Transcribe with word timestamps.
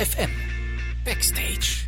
FM 0.00 0.30
Backstage. 1.04 1.86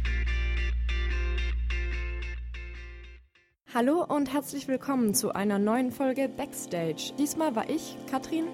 Hallo 3.72 4.04
und 4.04 4.30
herzlich 4.34 4.68
willkommen 4.68 5.14
zu 5.14 5.34
einer 5.34 5.58
neuen 5.58 5.90
Folge 5.90 6.28
Backstage. 6.28 7.14
Diesmal 7.18 7.56
war 7.56 7.70
ich, 7.70 7.96
Katrin, 8.10 8.44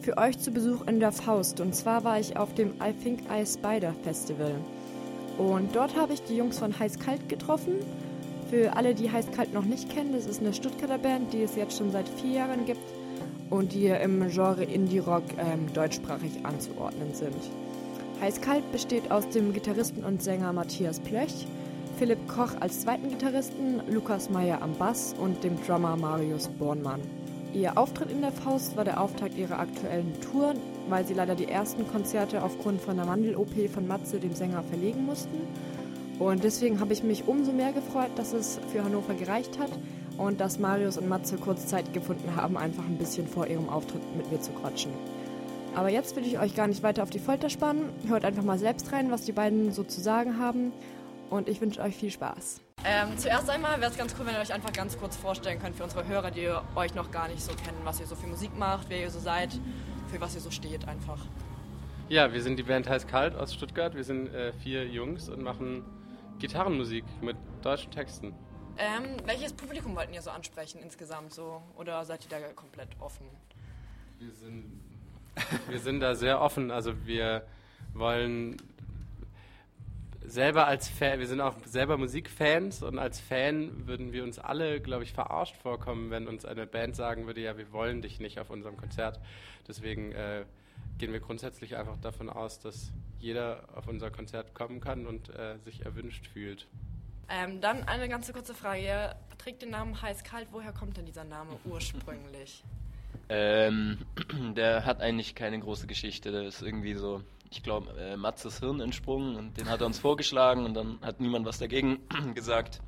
für 0.00 0.16
euch 0.16 0.38
zu 0.38 0.50
Besuch 0.50 0.86
in 0.86 0.98
der 0.98 1.12
Faust. 1.12 1.60
Und 1.60 1.74
zwar 1.74 2.04
war 2.04 2.18
ich 2.18 2.38
auf 2.38 2.54
dem 2.54 2.70
I 2.82 2.94
Think 2.94 3.20
I 3.30 3.44
Spider 3.44 3.92
Festival. 4.02 4.54
Und 5.36 5.76
dort 5.76 5.94
habe 5.94 6.14
ich 6.14 6.22
die 6.22 6.36
Jungs 6.38 6.58
von 6.58 6.78
Heiß 6.78 6.98
Kalt 6.98 7.28
getroffen. 7.28 7.74
Für 8.48 8.78
alle, 8.78 8.94
die 8.94 9.12
Heiß 9.12 9.30
Kalt 9.30 9.52
noch 9.52 9.66
nicht 9.66 9.90
kennen, 9.90 10.14
das 10.14 10.24
ist 10.24 10.40
eine 10.40 10.54
Stuttgarter 10.54 10.96
Band, 10.96 11.34
die 11.34 11.42
es 11.42 11.54
jetzt 11.54 11.76
schon 11.76 11.92
seit 11.92 12.08
vier 12.08 12.30
Jahren 12.30 12.64
gibt 12.64 12.80
und 13.50 13.74
die 13.74 13.88
im 13.88 14.26
Genre 14.30 14.64
Indie-Rock 14.64 15.24
ähm, 15.36 15.70
deutschsprachig 15.74 16.46
anzuordnen 16.46 17.12
sind. 17.12 17.42
Heiß-Kalt 18.20 18.72
besteht 18.72 19.10
aus 19.10 19.28
dem 19.28 19.52
Gitarristen 19.52 20.02
und 20.02 20.22
Sänger 20.22 20.52
Matthias 20.52 21.00
Plöch, 21.00 21.46
Philipp 21.98 22.26
Koch 22.28 22.50
als 22.60 22.80
zweiten 22.80 23.10
Gitarristen, 23.10 23.82
Lukas 23.90 24.30
Meyer 24.30 24.62
am 24.62 24.74
Bass 24.74 25.14
und 25.18 25.44
dem 25.44 25.62
Drummer 25.66 25.96
Marius 25.96 26.48
Bornmann. 26.48 27.00
Ihr 27.52 27.76
Auftritt 27.76 28.10
in 28.10 28.22
der 28.22 28.32
Faust 28.32 28.74
war 28.76 28.84
der 28.84 29.00
Auftakt 29.00 29.36
ihrer 29.36 29.58
aktuellen 29.58 30.12
Tour, 30.20 30.54
weil 30.88 31.06
sie 31.06 31.12
leider 31.12 31.34
die 31.34 31.48
ersten 31.48 31.86
Konzerte 31.88 32.42
aufgrund 32.42 32.80
von 32.80 32.96
der 32.96 33.04
Mandel-OP 33.04 33.70
von 33.72 33.86
Matze, 33.86 34.18
dem 34.18 34.34
Sänger, 34.34 34.62
verlegen 34.62 35.04
mussten. 35.04 35.40
Und 36.18 36.42
deswegen 36.42 36.80
habe 36.80 36.94
ich 36.94 37.02
mich 37.02 37.28
umso 37.28 37.52
mehr 37.52 37.72
gefreut, 37.72 38.10
dass 38.16 38.32
es 38.32 38.58
für 38.72 38.82
Hannover 38.82 39.12
gereicht 39.12 39.58
hat 39.58 39.70
und 40.16 40.40
dass 40.40 40.58
Marius 40.58 40.96
und 40.96 41.08
Matze 41.08 41.36
kurz 41.36 41.66
Zeit 41.66 41.92
gefunden 41.92 42.34
haben, 42.34 42.56
einfach 42.56 42.84
ein 42.84 42.96
bisschen 42.96 43.26
vor 43.26 43.46
ihrem 43.46 43.68
Auftritt 43.68 44.02
mit 44.16 44.30
mir 44.32 44.40
zu 44.40 44.52
quatschen. 44.52 44.92
Aber 45.76 45.90
jetzt 45.90 46.16
will 46.16 46.24
ich 46.24 46.38
euch 46.38 46.56
gar 46.56 46.68
nicht 46.68 46.82
weiter 46.82 47.02
auf 47.02 47.10
die 47.10 47.18
Folter 47.18 47.50
spannen. 47.50 47.90
Hört 48.08 48.24
einfach 48.24 48.42
mal 48.42 48.58
selbst 48.58 48.90
rein, 48.92 49.10
was 49.10 49.26
die 49.26 49.32
beiden 49.32 49.72
so 49.72 49.84
zu 49.84 50.00
sagen 50.00 50.38
haben. 50.38 50.72
Und 51.28 51.50
ich 51.50 51.60
wünsche 51.60 51.82
euch 51.82 51.94
viel 51.94 52.10
Spaß. 52.10 52.62
Ähm, 52.82 53.18
zuerst 53.18 53.50
einmal 53.50 53.78
wäre 53.78 53.90
es 53.90 53.98
ganz 53.98 54.14
cool, 54.18 54.24
wenn 54.24 54.34
ihr 54.34 54.40
euch 54.40 54.54
einfach 54.54 54.72
ganz 54.72 54.96
kurz 54.96 55.16
vorstellen 55.16 55.58
könnt 55.60 55.76
für 55.76 55.84
unsere 55.84 56.06
Hörer, 56.08 56.30
die 56.30 56.48
euch 56.76 56.94
noch 56.94 57.10
gar 57.10 57.28
nicht 57.28 57.42
so 57.42 57.52
kennen, 57.52 57.76
was 57.84 58.00
ihr 58.00 58.06
so 58.06 58.14
für 58.14 58.26
Musik 58.26 58.56
macht, 58.56 58.88
wer 58.88 59.00
ihr 59.00 59.10
so 59.10 59.18
seid, 59.18 59.60
für 60.06 60.18
was 60.18 60.34
ihr 60.34 60.40
so 60.40 60.50
steht 60.50 60.88
einfach. 60.88 61.18
Ja, 62.08 62.32
wir 62.32 62.42
sind 62.42 62.58
die 62.58 62.62
Band 62.62 62.88
Heiß 62.88 63.06
Kalt 63.06 63.34
aus 63.34 63.52
Stuttgart. 63.52 63.94
Wir 63.94 64.04
sind 64.04 64.28
äh, 64.28 64.54
vier 64.54 64.86
Jungs 64.86 65.28
und 65.28 65.42
machen 65.42 65.84
Gitarrenmusik 66.38 67.04
mit 67.20 67.36
deutschen 67.60 67.90
Texten. 67.90 68.32
Ähm, 68.78 69.16
welches 69.26 69.52
Publikum 69.52 69.94
wollten 69.94 70.14
ihr 70.14 70.22
so 70.22 70.30
ansprechen 70.30 70.80
insgesamt 70.82 71.34
so? 71.34 71.62
Oder 71.76 72.02
seid 72.06 72.24
ihr 72.24 72.30
da 72.30 72.38
komplett 72.54 72.88
offen? 72.98 73.26
Wir 74.18 74.32
sind, 74.32 74.80
wir 75.68 75.78
sind 75.78 76.00
da 76.00 76.14
sehr 76.14 76.40
offen. 76.40 76.70
Also 76.70 77.06
wir 77.06 77.46
wollen 77.94 78.56
selber 80.24 80.66
als 80.66 80.88
Fan, 80.88 81.20
wir 81.20 81.26
sind 81.26 81.40
auch 81.40 81.54
selber 81.64 81.96
Musikfans 81.96 82.82
und 82.82 82.98
als 82.98 83.20
Fan 83.20 83.86
würden 83.86 84.12
wir 84.12 84.24
uns 84.24 84.38
alle, 84.38 84.80
glaube 84.80 85.04
ich, 85.04 85.12
verarscht 85.12 85.56
vorkommen, 85.56 86.10
wenn 86.10 86.26
uns 86.26 86.44
eine 86.44 86.66
Band 86.66 86.96
sagen 86.96 87.26
würde, 87.26 87.40
ja, 87.40 87.56
wir 87.56 87.72
wollen 87.72 88.02
dich 88.02 88.18
nicht 88.18 88.40
auf 88.40 88.50
unserem 88.50 88.76
Konzert. 88.76 89.20
Deswegen 89.68 90.12
äh, 90.12 90.44
gehen 90.98 91.12
wir 91.12 91.20
grundsätzlich 91.20 91.76
einfach 91.76 91.96
davon 91.98 92.28
aus, 92.28 92.58
dass 92.58 92.92
jeder 93.18 93.68
auf 93.74 93.86
unser 93.86 94.10
Konzert 94.10 94.54
kommen 94.54 94.80
kann 94.80 95.06
und 95.06 95.28
äh, 95.30 95.58
sich 95.58 95.84
erwünscht 95.84 96.26
fühlt. 96.26 96.66
Ähm, 97.28 97.60
dann 97.60 97.84
eine 97.84 98.08
ganz 98.08 98.32
kurze 98.32 98.54
Frage. 98.54 98.82
Ihr 98.82 99.16
trägt 99.38 99.62
den 99.62 99.70
Namen 99.70 100.00
Heiß-Kalt. 100.00 100.48
Woher 100.52 100.72
kommt 100.72 100.96
denn 100.96 101.06
dieser 101.06 101.24
Name 101.24 101.50
ursprünglich? 101.64 102.62
Ähm, 103.28 103.98
der 104.56 104.84
hat 104.84 105.00
eigentlich 105.00 105.34
keine 105.34 105.58
große 105.58 105.86
Geschichte. 105.86 106.30
Der 106.30 106.42
ist 106.42 106.62
irgendwie 106.62 106.94
so, 106.94 107.22
ich 107.50 107.62
glaube, 107.62 107.90
äh, 107.98 108.16
Matzes 108.16 108.60
Hirn 108.60 108.80
entsprungen 108.80 109.36
und 109.36 109.56
den 109.56 109.68
hat 109.68 109.80
er 109.80 109.86
uns 109.86 109.98
vorgeschlagen 109.98 110.64
und 110.64 110.74
dann 110.74 111.00
hat 111.02 111.20
niemand 111.20 111.46
was 111.46 111.58
dagegen 111.58 111.98
gesagt. 112.34 112.80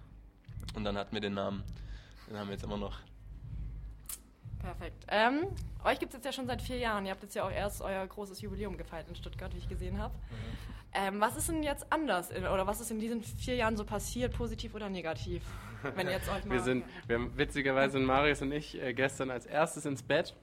Und 0.74 0.84
dann 0.84 0.96
hatten 0.96 1.14
wir 1.14 1.20
den 1.20 1.34
Namen. 1.34 1.64
Den 2.28 2.38
haben 2.38 2.48
wir 2.48 2.54
jetzt 2.54 2.64
immer 2.64 2.76
noch. 2.76 2.98
Perfekt. 4.60 5.06
Ähm, 5.08 5.46
euch 5.84 5.98
gibt 5.98 6.12
es 6.12 6.18
jetzt 6.18 6.24
ja 6.24 6.32
schon 6.32 6.46
seit 6.46 6.60
vier 6.60 6.78
Jahren. 6.78 7.06
Ihr 7.06 7.12
habt 7.12 7.22
jetzt 7.22 7.34
ja 7.34 7.44
auch 7.44 7.50
erst 7.50 7.80
euer 7.80 8.06
großes 8.06 8.40
Jubiläum 8.40 8.76
gefeiert 8.76 9.08
in 9.08 9.14
Stuttgart, 9.14 9.54
wie 9.54 9.58
ich 9.58 9.68
gesehen 9.68 9.98
habe. 9.98 10.14
Mhm. 10.14 10.78
Ähm, 10.94 11.20
was 11.20 11.36
ist 11.36 11.48
denn 11.48 11.62
jetzt 11.62 11.90
anders 11.92 12.30
in, 12.30 12.46
oder 12.46 12.66
was 12.66 12.80
ist 12.80 12.90
in 12.90 12.98
diesen 12.98 13.22
vier 13.22 13.56
Jahren 13.56 13.76
so 13.76 13.84
passiert, 13.84 14.34
positiv 14.34 14.74
oder 14.74 14.88
negativ? 14.88 15.42
Wenn 15.94 16.08
jetzt 16.08 16.28
euch 16.28 16.44
mal 16.44 16.54
wir 16.54 16.62
sind, 16.62 16.84
wir 17.06 17.16
haben 17.16 17.36
witzigerweise 17.36 17.98
Marius 17.98 18.42
und 18.42 18.52
ich 18.52 18.80
äh, 18.80 18.94
gestern 18.94 19.30
als 19.30 19.46
erstes 19.46 19.86
ins 19.86 20.02
Bett 20.02 20.34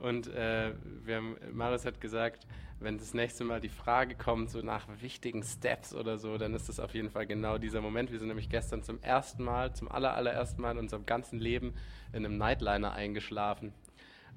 und 0.00 0.28
äh, 0.28 0.72
wir 1.04 1.16
haben, 1.16 1.36
Marius 1.52 1.84
hat 1.84 2.00
gesagt, 2.00 2.46
wenn 2.80 2.98
das 2.98 3.14
nächste 3.14 3.44
Mal 3.44 3.60
die 3.60 3.68
Frage 3.68 4.16
kommt, 4.16 4.50
so 4.50 4.60
nach 4.60 4.86
wichtigen 5.00 5.42
Steps 5.44 5.94
oder 5.94 6.18
so, 6.18 6.36
dann 6.36 6.52
ist 6.54 6.68
das 6.68 6.80
auf 6.80 6.94
jeden 6.94 7.10
Fall 7.10 7.26
genau 7.26 7.56
dieser 7.56 7.80
Moment. 7.80 8.10
Wir 8.10 8.18
sind 8.18 8.28
nämlich 8.28 8.48
gestern 8.48 8.82
zum 8.82 9.00
ersten 9.02 9.44
Mal, 9.44 9.72
zum 9.72 9.88
aller, 9.88 10.14
allerersten 10.14 10.60
Mal 10.60 10.72
in 10.72 10.78
unserem 10.78 11.06
ganzen 11.06 11.38
Leben 11.38 11.74
in 12.12 12.26
einem 12.26 12.38
Nightliner 12.38 12.92
eingeschlafen. 12.92 13.72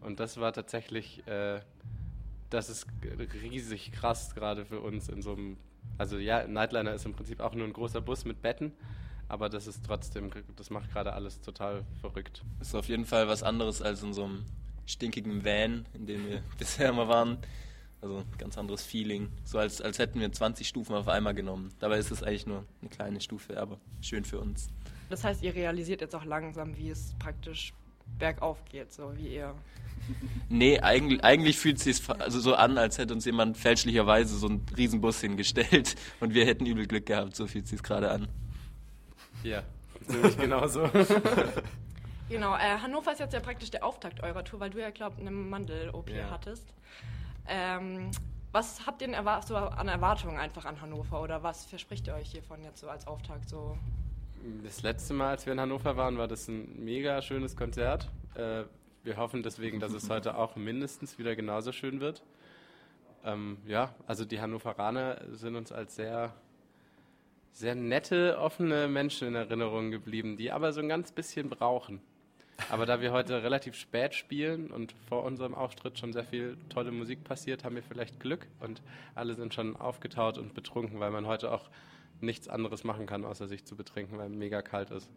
Und 0.02 0.20
das 0.20 0.40
war 0.40 0.54
tatsächlich 0.54 1.26
äh, 1.28 1.62
das 2.50 2.70
ist 2.70 2.88
riesig 3.44 3.92
krass 3.92 4.34
gerade 4.34 4.66
für 4.66 4.80
uns 4.80 5.10
in 5.10 5.22
so 5.22 5.34
einem. 5.34 5.58
Also 5.98 6.18
ja, 6.18 6.48
Nightliner 6.48 6.94
ist 6.94 7.06
im 7.06 7.14
Prinzip 7.14 7.40
auch 7.40 7.54
nur 7.54 7.66
ein 7.66 7.74
großer 7.74 8.02
Bus 8.02 8.26
mit 8.26 8.42
Betten, 8.42 8.74
aber 9.28 9.50
das 9.50 9.68
ist 9.68 9.86
trotzdem, 9.86 10.30
das 10.56 10.70
macht 10.70 10.92
gerade 10.92 11.14
alles 11.14 11.42
total 11.42 11.84
verrückt. 12.02 12.44
Das 12.60 12.70
ist 12.70 12.76
auf 12.76 12.88
jeden 12.88 13.06
Fall 13.06 13.28
was 13.28 13.44
anderes 13.44 13.82
als 13.82 14.04
in 14.04 14.14
so 14.14 14.26
einem 14.26 14.46
stinkigen 14.86 15.44
Van, 15.44 15.86
in 15.94 16.06
dem 16.06 16.28
wir 16.28 16.44
bisher 16.58 16.90
immer 16.90 17.08
waren. 17.08 17.38
Also 18.02 18.18
ein 18.18 18.38
ganz 18.38 18.58
anderes 18.58 18.84
Feeling. 18.84 19.30
So 19.44 19.58
als, 19.58 19.82
als 19.82 19.98
hätten 19.98 20.20
wir 20.20 20.32
20 20.32 20.68
Stufen 20.68 20.96
auf 20.96 21.08
einmal 21.08 21.34
genommen. 21.34 21.74
Dabei 21.80 21.98
ist 21.98 22.12
es 22.12 22.22
eigentlich 22.22 22.46
nur 22.46 22.66
eine 22.82 22.90
kleine 22.90 23.20
Stufe, 23.20 23.60
aber 23.60 23.80
schön 24.02 24.26
für 24.26 24.40
uns. 24.40 24.68
Das 25.10 25.24
heißt, 25.24 25.42
ihr 25.42 25.56
realisiert 25.56 26.02
jetzt 26.02 26.16
auch 26.16 26.26
langsam, 26.26 26.78
wie 26.78 26.90
es 26.90 27.16
praktisch 27.18 27.74
bergauf 28.20 28.64
geht, 28.66 28.92
so 28.92 29.16
wie 29.18 29.36
ihr 29.36 29.56
Nee, 30.50 30.80
eigentlich, 30.80 31.24
eigentlich 31.24 31.58
fühlt 31.58 31.78
es 31.78 31.84
sich 31.84 32.10
also 32.10 32.40
so 32.40 32.54
an, 32.54 32.78
als 32.78 32.98
hätte 32.98 33.14
uns 33.14 33.26
jemand 33.26 33.58
fälschlicherweise 33.58 34.38
so 34.38 34.48
einen 34.48 34.66
Riesenbus 34.78 35.22
hingestellt 35.22 35.96
und 36.20 36.34
wir 36.34 36.46
hätten 36.46 36.66
übel 36.66 36.86
Glück 36.86 37.08
gehabt. 37.08 37.36
So 37.36 37.48
fühlt 37.48 37.66
es 37.66 37.72
sich 37.72 37.84
gerade 37.84 38.12
an. 38.12 38.28
Ja, 39.46 39.62
ziemlich 40.08 40.38
genauso. 40.38 40.90
genau, 42.30 42.56
äh, 42.56 42.80
Hannover 42.82 43.12
ist 43.12 43.20
jetzt 43.20 43.34
ja 43.34 43.40
praktisch 43.40 43.70
der 43.70 43.86
Auftakt 43.86 44.24
eurer 44.24 44.44
Tour, 44.44 44.60
weil 44.60 44.72
du 44.72 44.82
ja, 44.82 44.90
glaube 44.90 45.22
eine 45.22 45.30
Mandel-OP 45.30 46.10
ja. 46.10 46.32
hattest. 46.32 46.74
Ähm, 47.48 48.10
was 48.52 48.88
habt 48.88 49.04
ihr 49.04 49.10
so 49.46 49.56
an 49.56 49.88
Erwartungen 49.88 50.38
einfach 50.38 50.66
an 50.66 50.82
Hannover 50.82 51.22
oder 51.22 51.44
was 51.44 51.66
verspricht 51.66 52.08
ihr 52.08 52.16
euch 52.16 52.32
hiervon 52.32 52.64
jetzt 52.64 52.80
so 52.80 52.90
als 52.90 53.06
Auftakt 53.06 53.48
so? 53.48 53.78
Das 54.64 54.82
letzte 54.82 55.14
Mal, 55.14 55.30
als 55.30 55.46
wir 55.46 55.54
in 55.54 55.60
Hannover 55.60 55.96
waren, 55.96 56.18
war 56.18 56.28
das 56.28 56.48
ein 56.48 56.84
mega 56.84 57.22
schönes 57.22 57.56
Konzert. 57.56 58.10
Äh, 58.34 58.64
wir 59.04 59.18
hoffen 59.18 59.44
deswegen, 59.44 59.80
dass 59.80 59.94
es 59.94 60.10
heute 60.10 60.38
auch 60.38 60.56
mindestens 60.56 61.20
wieder 61.20 61.36
genauso 61.36 61.72
schön 61.72 62.00
wird. 62.00 62.24
Ähm, 63.24 63.58
ja, 63.68 63.94
also 64.08 64.26
die 64.26 64.42
Hannoveraner 64.42 65.22
sind 65.32 65.56
uns 65.56 65.72
als 65.72 65.96
sehr, 65.96 66.34
sehr 67.56 67.74
nette, 67.74 68.38
offene 68.38 68.90
Menschen 68.90 69.30
in 69.30 69.36
Erinnerung 69.36 69.90
geblieben, 69.90 70.36
die 70.36 70.52
aber 70.52 70.74
so 70.74 70.82
ein 70.82 70.90
ganz 70.90 71.14
bisschen 71.14 71.50
brauchen. 71.50 72.02
Aber 72.70 72.86
da 72.86 73.00
wir 73.00 73.14
heute 73.14 73.44
relativ 73.44 73.76
spät 73.76 74.14
spielen 74.14 74.72
und 74.72 74.94
vor 75.08 75.24
unserem 75.24 75.56
Auftritt 75.56 75.98
schon 75.98 76.12
sehr 76.12 76.26
viel 76.26 76.58
tolle 76.68 76.92
Musik 76.92 77.24
passiert, 77.24 77.64
haben 77.64 77.76
wir 77.76 77.84
vielleicht 77.84 78.20
Glück 78.20 78.46
und 78.60 78.82
alle 79.16 79.36
sind 79.36 79.54
schon 79.54 79.78
aufgetaut 79.78 80.38
und 80.38 80.54
betrunken, 80.54 81.00
weil 81.00 81.12
man 81.12 81.28
heute 81.28 81.50
auch 81.50 81.70
nichts 82.20 82.50
anderes 82.50 82.84
machen 82.84 83.06
kann, 83.06 83.24
außer 83.24 83.48
sich 83.48 83.64
zu 83.64 83.78
betrinken, 83.78 84.18
weil 84.18 84.30
es 84.30 84.36
mega 84.36 84.62
kalt 84.62 84.92
ist. 84.92 85.10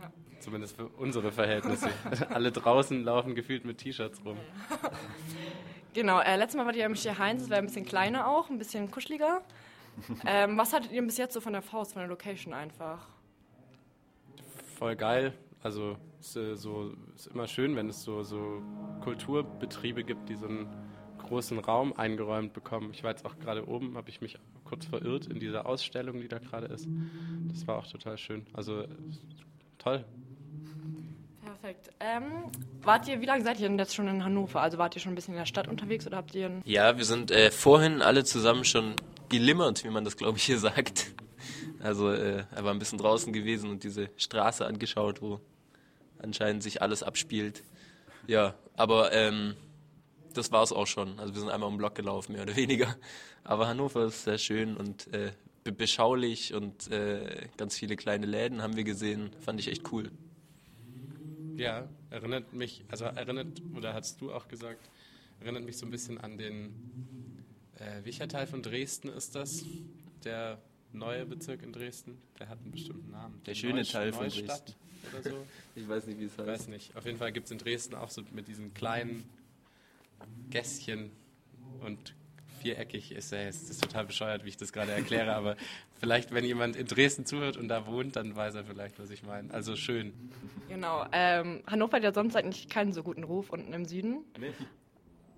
Ja. 0.00 0.10
Zumindest 0.40 0.76
für 0.76 0.88
unsere 0.88 1.30
Verhältnisse. 1.30 1.90
Alle 2.30 2.50
draußen 2.50 3.04
laufen 3.04 3.36
gefühlt 3.36 3.64
mit 3.64 3.78
T-Shirts 3.78 4.24
rum. 4.24 4.36
Genau, 5.94 6.20
äh, 6.20 6.36
letztes 6.36 6.56
Mal 6.56 6.66
war 6.66 6.74
ihr 6.74 6.86
im 6.86 6.96
Stier 6.96 7.18
Heinz, 7.18 7.42
es 7.42 7.50
war 7.50 7.58
ein 7.58 7.66
bisschen 7.66 7.84
kleiner 7.84 8.28
auch, 8.28 8.50
ein 8.50 8.58
bisschen 8.58 8.90
kuscheliger. 8.90 9.42
Ähm, 10.26 10.56
was 10.56 10.72
hattet 10.72 10.92
ihr 10.92 11.02
bis 11.02 11.16
jetzt 11.16 11.34
so 11.34 11.40
von 11.40 11.52
der 11.52 11.62
Faust, 11.62 11.92
von 11.92 12.00
der 12.00 12.08
Location 12.08 12.52
einfach? 12.52 13.08
Voll 14.78 14.96
geil. 14.96 15.32
Also 15.62 15.96
ist, 16.20 16.36
äh, 16.36 16.56
so, 16.56 16.92
ist 17.14 17.26
immer 17.28 17.46
schön, 17.46 17.76
wenn 17.76 17.88
es 17.88 18.02
so, 18.02 18.22
so 18.22 18.62
Kulturbetriebe 19.02 20.04
gibt, 20.04 20.28
die 20.28 20.36
so 20.36 20.46
einen 20.46 20.68
großen 21.18 21.58
Raum 21.58 21.92
eingeräumt 21.92 22.52
bekommen. 22.52 22.90
Ich 22.92 23.02
war 23.02 23.10
jetzt 23.10 23.24
auch 23.26 23.38
gerade 23.38 23.68
oben, 23.68 23.96
habe 23.96 24.08
ich 24.08 24.20
mich 24.20 24.38
kurz 24.64 24.86
verirrt 24.86 25.26
in 25.26 25.40
dieser 25.40 25.66
Ausstellung, 25.66 26.20
die 26.20 26.28
da 26.28 26.38
gerade 26.38 26.66
ist. 26.66 26.88
Das 27.50 27.66
war 27.66 27.78
auch 27.78 27.86
total 27.86 28.16
schön. 28.18 28.46
Also 28.52 28.84
toll. 29.78 30.04
Perfekt. 31.44 31.90
Ähm, 32.00 32.24
wart 32.82 33.08
ihr, 33.08 33.20
wie 33.20 33.26
lange 33.26 33.42
seid 33.42 33.58
ihr 33.60 33.68
denn 33.68 33.78
jetzt 33.78 33.94
schon 33.94 34.06
in 34.08 34.24
Hannover? 34.24 34.60
Also 34.60 34.78
wart 34.78 34.94
ihr 34.94 35.00
schon 35.00 35.12
ein 35.12 35.14
bisschen 35.14 35.34
in 35.34 35.38
der 35.38 35.46
Stadt 35.46 35.68
unterwegs 35.68 36.06
oder 36.06 36.18
habt 36.18 36.34
ihr 36.34 36.50
Ja, 36.64 36.96
wir 36.96 37.04
sind 37.04 37.30
äh, 37.30 37.50
vorhin 37.50 38.00
alle 38.00 38.24
zusammen 38.24 38.64
schon 38.64 38.94
gelimmert, 39.28 39.84
wie 39.84 39.90
man 39.90 40.04
das 40.04 40.16
glaube 40.16 40.38
ich 40.38 40.44
hier 40.44 40.58
sagt. 40.58 41.12
Also 41.80 42.10
äh, 42.10 42.44
er 42.50 42.64
war 42.64 42.72
ein 42.72 42.78
bisschen 42.78 42.98
draußen 42.98 43.32
gewesen 43.32 43.70
und 43.70 43.84
diese 43.84 44.10
Straße 44.16 44.66
angeschaut, 44.66 45.22
wo 45.22 45.40
anscheinend 46.18 46.62
sich 46.62 46.82
alles 46.82 47.02
abspielt. 47.02 47.62
Ja, 48.26 48.54
aber 48.74 49.12
ähm, 49.12 49.54
das 50.34 50.52
war 50.52 50.62
es 50.62 50.72
auch 50.72 50.86
schon. 50.86 51.18
Also 51.18 51.34
wir 51.34 51.40
sind 51.40 51.50
einmal 51.50 51.68
um 51.68 51.74
den 51.74 51.78
Block 51.78 51.94
gelaufen, 51.94 52.32
mehr 52.32 52.42
oder 52.42 52.56
weniger. 52.56 52.96
Aber 53.44 53.68
Hannover 53.68 54.06
ist 54.06 54.24
sehr 54.24 54.38
schön 54.38 54.76
und 54.76 55.12
äh, 55.12 55.32
beschaulich 55.64 56.54
und 56.54 56.90
äh, 56.90 57.48
ganz 57.56 57.76
viele 57.76 57.96
kleine 57.96 58.26
Läden 58.26 58.62
haben 58.62 58.76
wir 58.76 58.84
gesehen. 58.84 59.30
Fand 59.40 59.60
ich 59.60 59.68
echt 59.68 59.92
cool. 59.92 60.10
Ja, 61.56 61.88
erinnert 62.10 62.52
mich, 62.52 62.84
also 62.88 63.06
erinnert, 63.06 63.60
oder 63.74 63.92
hast 63.92 64.20
du 64.20 64.32
auch 64.32 64.48
gesagt, 64.48 64.90
erinnert 65.40 65.64
mich 65.64 65.76
so 65.76 65.86
ein 65.86 65.90
bisschen 65.90 66.18
an 66.18 66.38
den, 66.38 66.72
äh, 67.80 68.04
welcher 68.04 68.28
Teil 68.28 68.46
von 68.46 68.62
Dresden 68.62 69.08
ist 69.08 69.34
das? 69.34 69.64
Der 70.24 70.58
neue 70.92 71.26
Bezirk 71.26 71.62
in 71.62 71.72
Dresden? 71.72 72.20
Der 72.38 72.48
hat 72.48 72.58
einen 72.60 72.70
bestimmten 72.70 73.10
Namen. 73.10 73.40
Der 73.44 73.54
schöne 73.54 73.76
Neustadt 73.76 74.02
Teil 74.02 74.12
von 74.12 74.24
Neustadt 74.24 74.76
oder 75.12 75.30
so? 75.30 75.46
Ich 75.74 75.88
weiß 75.88 76.06
nicht, 76.06 76.18
wie 76.18 76.24
es 76.24 76.32
Ich 76.32 76.46
weiß 76.46 76.68
nicht. 76.68 76.96
Auf 76.96 77.04
jeden 77.04 77.18
Fall 77.18 77.32
gibt 77.32 77.46
es 77.46 77.52
in 77.52 77.58
Dresden 77.58 77.94
auch 77.94 78.10
so 78.10 78.22
mit 78.32 78.48
diesen 78.48 78.74
kleinen 78.74 79.28
Gässchen 80.50 81.10
und 81.80 82.14
viereckig 82.60 83.12
ist 83.12 83.30
ja 83.30 83.42
jetzt 83.42 83.70
ist 83.70 83.82
total 83.82 84.06
bescheuert, 84.06 84.44
wie 84.44 84.48
ich 84.48 84.56
das 84.56 84.72
gerade 84.72 84.90
erkläre, 84.90 85.34
aber 85.34 85.56
vielleicht, 86.00 86.32
wenn 86.32 86.44
jemand 86.44 86.74
in 86.74 86.86
Dresden 86.86 87.24
zuhört 87.24 87.56
und 87.56 87.68
da 87.68 87.86
wohnt, 87.86 88.16
dann 88.16 88.34
weiß 88.34 88.56
er 88.56 88.64
vielleicht, 88.64 88.98
was 88.98 89.10
ich 89.10 89.22
meine. 89.22 89.52
Also 89.54 89.76
schön. 89.76 90.12
Genau. 90.68 91.06
Ähm, 91.12 91.62
Hannover 91.66 91.96
hat 91.96 92.02
ja 92.02 92.12
sonst 92.12 92.36
eigentlich 92.36 92.68
keinen 92.68 92.92
so 92.92 93.02
guten 93.02 93.24
Ruf 93.24 93.50
unten 93.50 93.72
im 93.72 93.84
Süden. 93.84 94.24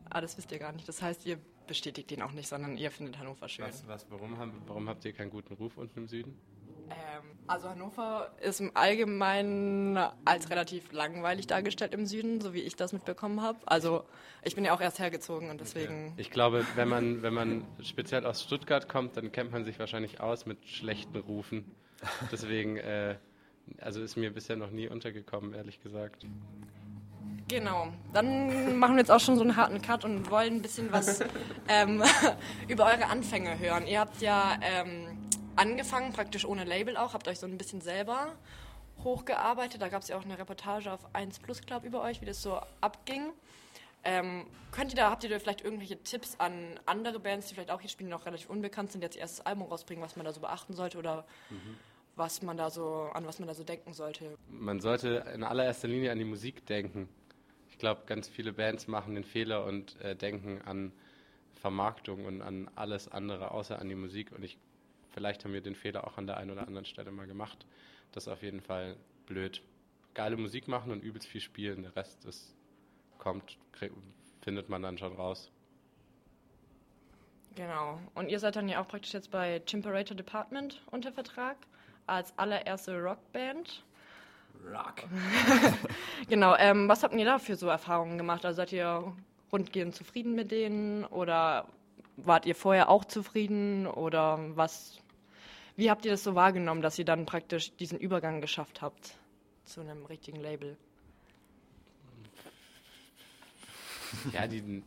Ah, 0.09 0.21
das 0.21 0.37
wisst 0.39 0.51
ihr 0.51 0.59
gar 0.59 0.73
nicht. 0.73 0.89
Das 0.89 1.03
heißt, 1.03 1.27
ihr 1.27 1.39
bestätigt 1.70 2.11
den 2.11 2.20
auch 2.20 2.32
nicht, 2.32 2.49
sondern 2.49 2.76
ihr 2.76 2.90
findet 2.90 3.17
Hannover 3.20 3.49
schön. 3.49 3.64
Was, 3.64 3.87
was, 3.87 4.11
warum, 4.11 4.38
haben, 4.38 4.61
warum 4.67 4.88
habt 4.88 5.05
ihr 5.05 5.12
keinen 5.12 5.31
guten 5.31 5.55
Ruf 5.55 5.76
unten 5.76 6.00
im 6.00 6.08
Süden? 6.08 6.37
Ähm, 6.90 7.22
also 7.46 7.69
Hannover 7.69 8.34
ist 8.40 8.58
im 8.58 8.72
Allgemeinen 8.75 9.96
als 10.25 10.50
relativ 10.50 10.90
langweilig 10.90 11.46
dargestellt 11.46 11.94
im 11.94 12.06
Süden, 12.06 12.40
so 12.40 12.55
wie 12.55 12.61
ich 12.61 12.75
das 12.75 12.93
mitbekommen 12.93 13.40
habe. 13.40 13.61
Also 13.67 14.05
ich 14.43 14.56
bin 14.56 14.64
ja 14.64 14.75
auch 14.75 14.81
erst 14.81 14.99
hergezogen 14.99 15.49
und 15.49 15.61
deswegen. 15.61 16.12
Ich 16.17 16.32
glaube, 16.32 16.67
wenn 16.75 16.88
man, 16.88 17.22
wenn 17.22 17.34
man 17.34 17.64
speziell 17.82 18.26
aus 18.26 18.43
Stuttgart 18.43 18.88
kommt, 18.88 19.17
dann 19.17 19.31
kennt 19.31 19.52
man 19.52 19.64
sich 19.64 19.78
wahrscheinlich 19.78 20.20
aus 20.20 20.46
mit 20.46 20.67
schlechten 20.67 21.17
Rufen. 21.19 21.70
Deswegen, 22.32 22.78
äh, 22.78 23.17
also 23.78 24.02
ist 24.02 24.17
mir 24.17 24.32
bisher 24.32 24.56
noch 24.56 24.70
nie 24.70 24.88
untergekommen, 24.88 25.52
ehrlich 25.52 25.81
gesagt. 25.82 26.26
Genau. 27.50 27.88
Dann 28.12 28.79
machen 28.79 28.94
wir 28.94 29.00
jetzt 29.00 29.11
auch 29.11 29.19
schon 29.19 29.35
so 29.35 29.43
einen 29.43 29.56
harten 29.56 29.82
Cut 29.82 30.05
und 30.05 30.31
wollen 30.31 30.55
ein 30.55 30.62
bisschen 30.62 30.93
was 30.93 31.20
ähm, 31.69 32.00
über 32.69 32.87
eure 32.87 33.06
Anfänge 33.06 33.58
hören. 33.58 33.88
Ihr 33.88 33.99
habt 33.99 34.23
ja 34.23 34.56
ähm, 34.62 35.29
angefangen, 35.56 36.12
praktisch 36.12 36.44
ohne 36.44 36.62
Label 36.62 36.97
auch, 36.97 37.12
habt 37.12 37.26
euch 37.26 37.41
so 37.41 37.47
ein 37.47 37.58
bisschen 37.58 37.81
selber 37.81 38.37
hochgearbeitet. 39.02 39.82
Da 39.82 39.88
gab 39.88 40.02
es 40.02 40.08
ja 40.08 40.17
auch 40.17 40.25
eine 40.25 40.38
Reportage 40.38 40.93
auf 40.93 41.00
1 41.12 41.41
Plus 41.41 41.61
Club 41.62 41.82
über 41.85 42.02
euch, 42.02 42.20
wie 42.20 42.25
das 42.25 42.41
so 42.41 42.61
abging. 42.81 43.32
Ähm, 44.05 44.46
könnt 44.70 44.93
ihr 44.93 44.96
da, 44.96 45.11
habt 45.11 45.25
ihr 45.25 45.31
da 45.31 45.41
vielleicht 45.41 45.62
irgendwelche 45.62 46.00
Tipps 46.05 46.37
an 46.38 46.79
andere 46.87 47.19
Bands, 47.19 47.49
die 47.49 47.55
vielleicht 47.55 47.73
auch 47.73 47.81
hier 47.81 47.91
spielen, 47.91 48.11
die 48.11 48.14
noch 48.14 48.26
relativ 48.26 48.49
unbekannt 48.49 48.93
sind, 48.93 49.03
jetzt 49.03 49.17
ihr 49.17 49.23
erstes 49.23 49.44
Album 49.44 49.67
rausbringen, 49.67 50.03
was 50.05 50.14
man 50.14 50.25
da 50.25 50.32
so 50.32 50.41
beachten 50.41 50.73
sollte 50.73 50.99
oder 50.99 51.26
was 52.14 52.43
man 52.43 52.56
da 52.56 52.70
so, 52.70 53.11
an 53.12 53.26
was 53.26 53.41
man 53.41 53.49
da 53.49 53.55
so 53.55 53.64
denken 53.64 53.93
sollte? 53.93 54.38
Man 54.49 54.81
sollte 54.81 55.25
in 55.35 55.43
allererster 55.43 55.88
Linie 55.88 56.12
an 56.12 56.19
die 56.19 56.25
Musik 56.25 56.64
denken. 56.67 57.08
Ich 57.81 57.82
glaube, 57.82 58.03
ganz 58.05 58.29
viele 58.29 58.53
Bands 58.53 58.88
machen 58.88 59.15
den 59.15 59.25
Fehler 59.25 59.65
und 59.65 59.99
äh, 60.03 60.15
denken 60.15 60.61
an 60.67 60.93
Vermarktung 61.55 62.27
und 62.27 62.43
an 62.43 62.71
alles 62.75 63.09
andere 63.09 63.53
außer 63.53 63.79
an 63.79 63.88
die 63.88 63.94
Musik. 63.94 64.32
Und 64.32 64.44
ich, 64.44 64.59
vielleicht 65.12 65.47
haben 65.47 65.55
wir 65.55 65.62
den 65.62 65.75
Fehler 65.75 66.06
auch 66.06 66.19
an 66.19 66.27
der 66.27 66.37
einen 66.37 66.50
oder 66.50 66.67
anderen 66.67 66.85
Stelle 66.85 67.11
mal 67.11 67.27
gemacht. 67.27 67.65
Das 68.12 68.25
ist 68.25 68.29
auf 68.29 68.43
jeden 68.43 68.61
Fall 68.61 68.99
blöd. 69.25 69.62
Geile 70.12 70.37
Musik 70.37 70.69
machen 70.69 70.93
und 70.93 71.03
übelst 71.03 71.27
viel 71.27 71.41
spielen. 71.41 71.81
Der 71.81 71.97
Rest 71.97 72.27
ist, 72.27 72.55
kommt, 73.17 73.56
findet 74.43 74.69
man 74.69 74.82
dann 74.82 74.99
schon 74.99 75.15
raus. 75.15 75.50
Genau. 77.55 77.99
Und 78.15 78.29
ihr 78.29 78.41
seid 78.41 78.56
dann 78.56 78.69
ja 78.69 78.82
auch 78.82 78.88
praktisch 78.88 79.15
jetzt 79.15 79.31
bei 79.31 79.62
Chimperator 79.65 80.15
Department 80.15 80.82
unter 80.91 81.12
Vertrag 81.12 81.56
als 82.06 82.37
allererste 82.38 83.00
Rockband. 83.00 83.82
Rock. 84.73 85.05
Genau. 86.29 86.55
Ähm, 86.56 86.88
was 86.88 87.02
habt 87.02 87.14
ihr 87.14 87.25
da 87.25 87.38
für 87.38 87.56
so 87.56 87.67
Erfahrungen 87.67 88.17
gemacht? 88.17 88.44
Also 88.44 88.58
seid 88.58 88.73
ihr 88.73 89.12
rundgehend 89.50 89.97
zufrieden 89.97 90.35
mit 90.35 90.52
denen 90.52 91.05
oder 91.05 91.67
wart 92.17 92.47
ihr 92.47 92.55
vorher 92.55 92.88
auch 92.88 93.05
zufrieden 93.05 93.87
oder 93.87 94.38
was? 94.56 94.99
Wie 95.76 95.91
habt 95.91 96.05
ihr 96.05 96.12
das 96.12 96.23
so 96.23 96.35
wahrgenommen, 96.35 96.82
dass 96.82 96.99
ihr 96.99 97.05
dann 97.05 97.26
praktisch 97.26 97.75
diesen 97.76 97.99
Übergang 97.99 98.41
geschafft 98.41 98.81
habt 98.81 99.17
zu 99.64 99.81
einem 99.81 100.05
richtigen 100.06 100.41
Label? 100.41 100.76
Ja, 104.32 104.46
die, 104.46 104.61
die, 104.61 104.82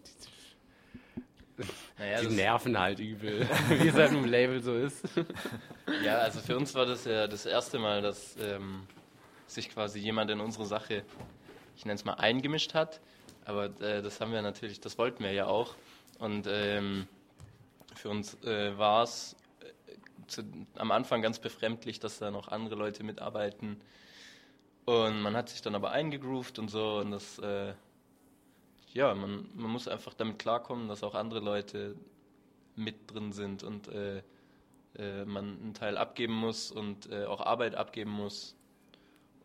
Naja, 1.98 2.22
die 2.22 2.36
nerven 2.36 2.80
halt 2.80 3.00
übel, 3.00 3.48
wie 3.70 3.88
es 3.88 3.96
halt 3.96 4.12
im 4.12 4.26
Label 4.26 4.62
so 4.62 4.76
ist. 4.76 5.04
Ja, 6.04 6.18
also 6.18 6.40
für 6.40 6.58
uns 6.58 6.74
war 6.76 6.86
das 6.86 7.06
ja 7.06 7.28
das 7.28 7.46
erste 7.46 7.80
Mal, 7.80 8.02
dass 8.02 8.36
ähm, 8.40 8.88
sich 9.54 9.70
quasi 9.70 10.00
jemand 10.00 10.32
in 10.32 10.40
unsere 10.40 10.66
Sache, 10.66 11.04
ich 11.76 11.86
nenne 11.86 11.96
es 11.96 12.06
mal, 12.06 12.14
eingemischt 12.14 12.74
hat. 12.74 13.02
Aber 13.46 13.66
äh, 13.82 14.02
das 14.02 14.22
haben 14.22 14.32
wir 14.32 14.42
natürlich, 14.42 14.80
das 14.80 14.98
wollten 14.98 15.24
wir 15.24 15.32
ja 15.32 15.48
auch. 15.48 15.76
Und 16.20 16.48
ähm, 16.48 17.08
für 17.96 18.10
uns 18.10 18.42
äh, 18.44 18.78
war 18.78 19.04
es 19.04 19.36
äh, 19.62 20.28
zu, 20.28 20.44
am 20.76 20.92
Anfang 20.92 21.22
ganz 21.22 21.40
befremdlich, 21.40 22.00
dass 22.00 22.20
da 22.20 22.32
noch 22.32 22.48
andere 22.48 22.76
Leute 22.76 23.04
mitarbeiten. 23.04 23.82
Und 24.86 25.22
man 25.22 25.36
hat 25.36 25.50
sich 25.50 25.62
dann 25.62 25.76
aber 25.76 25.92
eingegroovt 25.92 26.60
und 26.60 26.70
so. 26.70 26.98
Und 26.98 27.12
das, 27.12 27.40
äh, 27.40 27.74
ja, 28.94 29.14
man, 29.14 29.50
man 29.56 29.72
muss 29.72 29.88
einfach 29.88 30.14
damit 30.14 30.40
klarkommen, 30.40 30.88
dass 30.88 31.04
auch 31.04 31.16
andere 31.16 31.40
Leute 31.40 31.96
mit 32.76 33.12
drin 33.12 33.32
sind 33.34 33.64
und 33.64 33.88
äh, 33.90 34.24
äh, 34.98 35.26
man 35.26 35.60
einen 35.60 35.74
Teil 35.74 35.98
abgeben 35.98 36.34
muss 36.34 36.72
und 36.72 37.12
äh, 37.12 37.26
auch 37.26 37.42
Arbeit 37.42 37.76
abgeben 37.76 38.12
muss. 38.12 38.56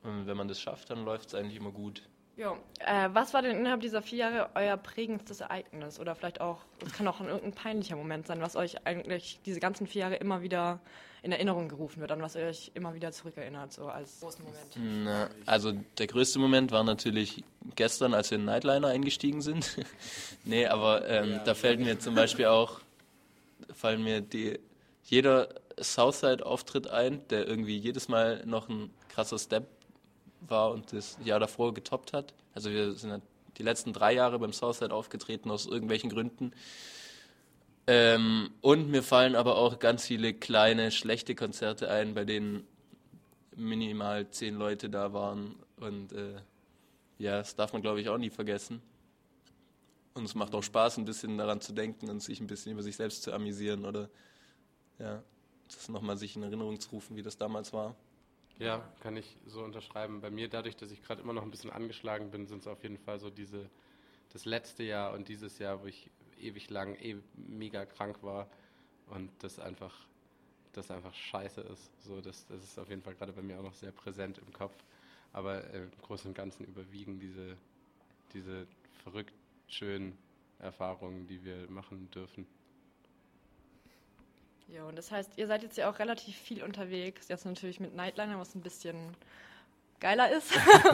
Und 0.08 0.26
wenn 0.26 0.36
man 0.36 0.48
das 0.48 0.60
schafft, 0.60 0.90
dann 0.90 1.04
läuft 1.04 1.28
es 1.28 1.34
eigentlich 1.34 1.56
immer 1.56 1.70
gut. 1.72 2.02
Ja. 2.38 2.56
Äh, 2.78 3.10
was 3.12 3.34
war 3.34 3.42
denn 3.42 3.56
innerhalb 3.56 3.80
dieser 3.80 4.00
vier 4.00 4.18
Jahre 4.18 4.50
euer 4.54 4.76
prägendstes 4.76 5.40
Ereignis? 5.40 5.98
Oder 5.98 6.14
vielleicht 6.14 6.40
auch, 6.40 6.58
es 6.86 6.92
kann 6.92 7.08
auch 7.08 7.20
ein 7.20 7.26
irgendein 7.26 7.52
peinlicher 7.52 7.96
Moment 7.96 8.28
sein, 8.28 8.40
was 8.40 8.54
euch 8.54 8.86
eigentlich 8.86 9.40
diese 9.44 9.58
ganzen 9.58 9.88
vier 9.88 10.02
Jahre 10.02 10.16
immer 10.16 10.40
wieder 10.40 10.78
in 11.22 11.32
Erinnerung 11.32 11.68
gerufen 11.68 12.00
wird, 12.00 12.12
an 12.12 12.22
was 12.22 12.36
ihr 12.36 12.42
euch 12.42 12.70
immer 12.74 12.94
wieder 12.94 13.10
zurückerinnert, 13.10 13.72
so 13.72 13.88
als 13.88 14.20
großen 14.20 14.44
Moment. 14.44 15.04
Na, 15.04 15.28
also 15.46 15.72
der 15.98 16.06
größte 16.06 16.38
Moment 16.38 16.70
war 16.70 16.84
natürlich 16.84 17.42
gestern, 17.74 18.14
als 18.14 18.30
wir 18.30 18.38
in 18.38 18.44
Nightliner 18.44 18.86
eingestiegen 18.86 19.42
sind. 19.42 19.76
nee, 20.44 20.66
aber 20.66 21.08
ähm, 21.08 21.40
da 21.44 21.54
fällt 21.54 21.80
mir 21.80 21.98
zum 21.98 22.14
Beispiel 22.14 22.46
auch, 22.46 22.80
fallen 23.74 24.04
mir 24.04 24.20
die, 24.20 24.60
jeder 25.02 25.48
Southside-Auftritt 25.76 26.88
ein, 26.88 27.26
der 27.28 27.48
irgendwie 27.48 27.76
jedes 27.76 28.08
Mal 28.08 28.44
noch 28.46 28.68
ein 28.68 28.90
krasser 29.08 29.38
Step 29.40 29.66
war 30.40 30.72
und 30.72 30.92
das 30.92 31.18
Jahr 31.24 31.40
davor 31.40 31.74
getoppt 31.74 32.12
hat. 32.12 32.34
Also 32.54 32.70
wir 32.70 32.92
sind 32.92 33.10
ja 33.10 33.20
die 33.56 33.62
letzten 33.62 33.92
drei 33.92 34.14
Jahre 34.14 34.38
beim 34.38 34.52
Southside 34.52 34.94
aufgetreten 34.94 35.50
aus 35.50 35.66
irgendwelchen 35.66 36.10
Gründen. 36.10 36.52
Ähm, 37.86 38.50
und 38.60 38.90
mir 38.90 39.02
fallen 39.02 39.34
aber 39.34 39.56
auch 39.56 39.78
ganz 39.78 40.06
viele 40.06 40.34
kleine, 40.34 40.90
schlechte 40.90 41.34
Konzerte 41.34 41.90
ein, 41.90 42.14
bei 42.14 42.24
denen 42.24 42.66
minimal 43.56 44.28
zehn 44.30 44.54
Leute 44.54 44.90
da 44.90 45.12
waren. 45.12 45.56
Und 45.80 46.12
äh, 46.12 46.36
ja, 47.18 47.38
das 47.38 47.56
darf 47.56 47.72
man, 47.72 47.82
glaube 47.82 48.00
ich, 48.00 48.08
auch 48.08 48.18
nie 48.18 48.30
vergessen. 48.30 48.82
Und 50.14 50.24
es 50.24 50.34
macht 50.34 50.54
auch 50.54 50.62
Spaß, 50.62 50.98
ein 50.98 51.04
bisschen 51.04 51.38
daran 51.38 51.60
zu 51.60 51.72
denken 51.72 52.10
und 52.10 52.22
sich 52.22 52.40
ein 52.40 52.46
bisschen 52.46 52.72
über 52.72 52.82
sich 52.82 52.96
selbst 52.96 53.22
zu 53.22 53.32
amüsieren 53.32 53.84
oder 53.84 54.08
ja, 54.98 55.22
das 55.68 55.88
nochmal 55.88 56.16
sich 56.16 56.36
in 56.36 56.42
Erinnerung 56.42 56.80
zu 56.80 56.90
rufen, 56.90 57.16
wie 57.16 57.22
das 57.22 57.36
damals 57.36 57.72
war. 57.72 57.94
Ja, 58.58 58.78
kann 59.00 59.16
ich 59.16 59.36
so 59.46 59.62
unterschreiben. 59.62 60.20
Bei 60.20 60.30
mir, 60.30 60.48
dadurch, 60.48 60.76
dass 60.76 60.90
ich 60.90 61.02
gerade 61.02 61.22
immer 61.22 61.32
noch 61.32 61.42
ein 61.42 61.50
bisschen 61.50 61.70
angeschlagen 61.70 62.30
bin, 62.30 62.46
sind 62.46 62.60
es 62.60 62.66
auf 62.66 62.82
jeden 62.82 62.98
Fall 62.98 63.18
so 63.20 63.30
diese, 63.30 63.70
das 64.32 64.44
letzte 64.44 64.82
Jahr 64.82 65.12
und 65.14 65.28
dieses 65.28 65.58
Jahr, 65.58 65.82
wo 65.82 65.86
ich 65.86 66.10
ewig 66.40 66.70
lang 66.70 66.96
eh 66.96 67.16
mega 67.34 67.86
krank 67.86 68.22
war 68.22 68.48
und 69.06 69.30
das 69.40 69.58
einfach, 69.60 69.94
das 70.72 70.90
einfach 70.90 71.14
scheiße 71.14 71.60
ist. 71.62 71.90
So, 72.04 72.20
das, 72.20 72.46
das 72.46 72.62
ist 72.64 72.78
auf 72.78 72.88
jeden 72.90 73.02
Fall 73.02 73.14
gerade 73.14 73.32
bei 73.32 73.42
mir 73.42 73.58
auch 73.58 73.64
noch 73.64 73.74
sehr 73.74 73.92
präsent 73.92 74.38
im 74.38 74.52
Kopf. 74.52 74.74
Aber 75.32 75.64
äh, 75.72 75.84
im 75.84 75.90
Großen 76.02 76.28
und 76.30 76.34
Ganzen 76.34 76.64
überwiegen 76.66 77.20
diese, 77.20 77.56
diese 78.34 78.66
verrückt 79.04 79.34
schönen 79.68 80.18
Erfahrungen, 80.58 81.26
die 81.28 81.44
wir 81.44 81.70
machen 81.70 82.10
dürfen. 82.10 82.46
Ja, 84.68 84.84
und 84.84 84.96
das 84.96 85.10
heißt, 85.10 85.32
ihr 85.36 85.46
seid 85.46 85.62
jetzt 85.62 85.78
ja 85.78 85.90
auch 85.90 85.98
relativ 85.98 86.36
viel 86.36 86.62
unterwegs. 86.62 87.28
Jetzt 87.28 87.46
natürlich 87.46 87.80
mit 87.80 87.94
Nightliner, 87.94 88.38
was 88.38 88.54
ein 88.54 88.60
bisschen 88.60 89.16
geiler 89.98 90.30
ist. 90.30 90.52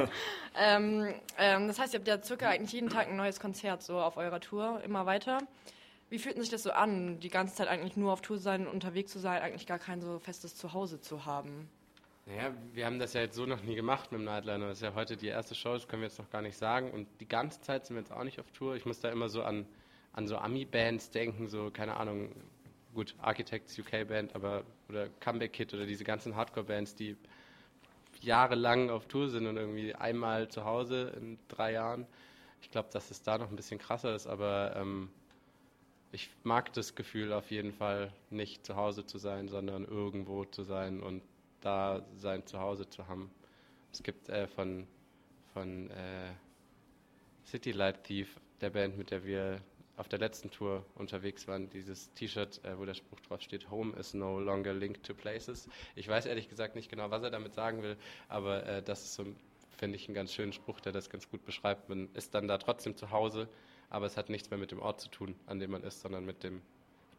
ähm, 0.57 1.13
ähm, 1.39 1.67
das 1.67 1.79
heißt, 1.79 1.93
ihr 1.93 1.99
habt 1.99 2.09
ja 2.09 2.23
circa 2.23 2.49
eigentlich 2.49 2.73
jeden 2.73 2.89
Tag 2.89 3.09
ein 3.09 3.17
neues 3.17 3.41
Konzert 3.41 3.83
so 3.83 4.01
auf 4.01 4.17
eurer 4.17 4.41
Tour, 4.41 4.81
immer 4.85 5.07
weiter. 5.07 5.39
Wie 6.09 6.19
fühlt 6.19 6.37
sich 6.39 6.51
das 6.51 6.63
so 6.63 6.71
an, 6.71 7.19
die 7.19 7.29
ganze 7.29 7.57
Zeit 7.57 7.69
eigentlich 7.69 7.97
nur 7.97 8.13
auf 8.13 8.21
Tour 8.21 8.39
sein, 8.39 8.69
unterwegs 8.69 9.11
zu 9.11 9.19
sein, 9.19 9.43
eigentlich 9.43 9.67
gar 9.67 9.79
kein 9.79 10.01
so 10.01 10.19
festes 10.21 10.55
Zuhause 10.55 11.01
zu 11.01 11.25
haben? 11.25 11.69
Naja, 12.27 12.55
wir 12.73 12.87
haben 12.87 12.99
das 12.99 13.13
ja 13.13 13.23
jetzt 13.23 13.35
so 13.35 13.45
noch 13.45 13.63
nie 13.63 13.75
gemacht 13.75 14.13
mit 14.13 14.21
dem 14.21 14.25
Nightliner. 14.25 14.69
Das 14.69 14.79
ist 14.79 14.83
ja 14.83 14.95
heute 14.95 15.17
die 15.17 15.27
erste 15.27 15.55
Show, 15.55 15.75
das 15.75 15.89
können 15.89 16.03
wir 16.03 16.09
jetzt 16.09 16.19
noch 16.19 16.31
gar 16.31 16.41
nicht 16.41 16.57
sagen. 16.57 16.91
Und 16.91 17.09
die 17.21 17.29
ganze 17.29 17.61
Zeit 17.61 17.87
sind 17.87 17.97
wir 17.97 18.03
jetzt 18.03 18.13
auch 18.13 18.25
nicht 18.25 18.39
auf 18.39 18.51
Tour. 18.53 18.77
Ich 18.77 18.87
muss 18.87 19.01
da 19.01 19.11
immer 19.11 19.29
so 19.29 19.43
an, 19.43 19.67
an 20.13 20.27
so 20.27 20.37
Ami-Bands 20.37 21.11
denken, 21.11 21.49
so, 21.49 21.71
keine 21.71 21.97
Ahnung, 21.97 22.31
gut, 22.95 23.15
Architects 23.21 23.79
UK 23.79 24.07
Band, 24.09 24.35
aber, 24.35 24.65
oder 24.89 25.09
Comeback 25.21 25.53
Kid 25.53 25.75
oder 25.75 25.87
diese 25.87 26.05
ganzen 26.05 26.37
Hardcore-Bands, 26.37 26.95
die 26.95 27.17
jahrelang 28.21 28.91
auf 28.91 29.07
Tour 29.07 29.29
sind 29.29 29.47
und 29.47 29.57
irgendwie 29.57 29.95
einmal 29.95 30.49
zu 30.49 30.65
Hause 30.65 31.13
in 31.17 31.39
drei 31.49 31.73
Jahren. 31.73 32.07
Ich 32.63 32.71
glaube, 32.71 32.89
dass 32.93 33.11
es 33.11 33.23
da 33.23 33.37
noch 33.37 33.51
ein 33.51 33.57
bisschen 33.57 33.79
krasser 33.79 34.15
ist, 34.15 34.27
aber 34.27 34.75
ähm, 34.77 35.11
ich 36.13 36.31
mag 36.45 36.73
das 36.73 36.95
Gefühl 36.95 37.33
auf 37.33 37.51
jeden 37.51 37.73
Fall, 37.73 38.13
nicht 38.31 38.65
zu 38.65 38.77
Hause 38.77 39.05
zu 39.05 39.19
sein, 39.19 39.49
sondern 39.49 39.85
irgendwo 39.85 40.45
zu 40.45 40.63
sein 40.63 41.03
und 41.03 41.23
da 41.61 42.03
sein 42.17 42.47
Zuhause 42.47 42.89
zu 42.89 43.09
haben. 43.09 43.31
Es 43.93 44.03
gibt 44.03 44.29
äh, 44.29 44.47
von, 44.47 44.87
von 45.53 45.91
äh, 45.91 46.33
City 47.47 47.73
Light 47.73 48.05
Thief, 48.05 48.41
der 48.61 48.71
Band, 48.71 48.97
mit 48.97 49.11
der 49.11 49.25
wir 49.25 49.61
auf 49.97 50.09
der 50.09 50.19
letzten 50.19 50.51
Tour 50.51 50.85
unterwegs 50.95 51.47
waren, 51.47 51.71
dieses 51.71 52.13
T-Shirt, 52.15 52.65
äh, 52.65 52.79
wo 52.79 52.85
der 52.85 52.95
Spruch 52.95 53.21
drauf 53.21 53.41
steht, 53.41 53.71
Home 53.71 53.97
is 53.97 54.15
no 54.15 54.41
longer 54.41 54.75
linked 54.75 55.05
to 55.05 55.15
places. 55.15 55.69
Ich 55.95 56.09
weiß 56.09 56.27
ehrlich 56.27 56.49
gesagt 56.49 56.75
nicht 56.75 56.91
genau, 56.91 57.11
was 57.11 57.23
er 57.23 57.31
damit 57.31 57.55
sagen 57.55 57.83
will, 57.83 57.97
aber 58.29 58.67
äh, 58.67 58.83
das 58.83 59.05
ist 59.05 59.15
so, 59.15 59.25
finde 59.77 59.97
ich, 59.97 60.09
ein 60.09 60.15
ganz 60.15 60.33
schönen 60.33 60.53
Spruch, 60.53 60.81
der 60.81 60.93
das 60.93 61.11
ganz 61.11 61.31
gut 61.31 61.45
beschreibt. 61.45 61.89
Man 61.89 62.09
ist 62.15 62.35
dann 62.35 62.49
da 62.49 62.59
trotzdem 62.59 62.97
zu 62.97 63.11
Hause, 63.11 63.49
aber 63.91 64.07
es 64.07 64.17
hat 64.17 64.29
nichts 64.29 64.51
mehr 64.51 64.59
mit 64.59 64.71
dem 64.71 64.81
Ort 64.81 65.01
zu 65.01 65.09
tun, 65.09 65.35
an 65.47 65.61
dem 65.61 65.71
man 65.71 65.83
ist, 65.83 66.01
sondern 66.01 66.25
mit 66.25 66.43
dem 66.43 66.63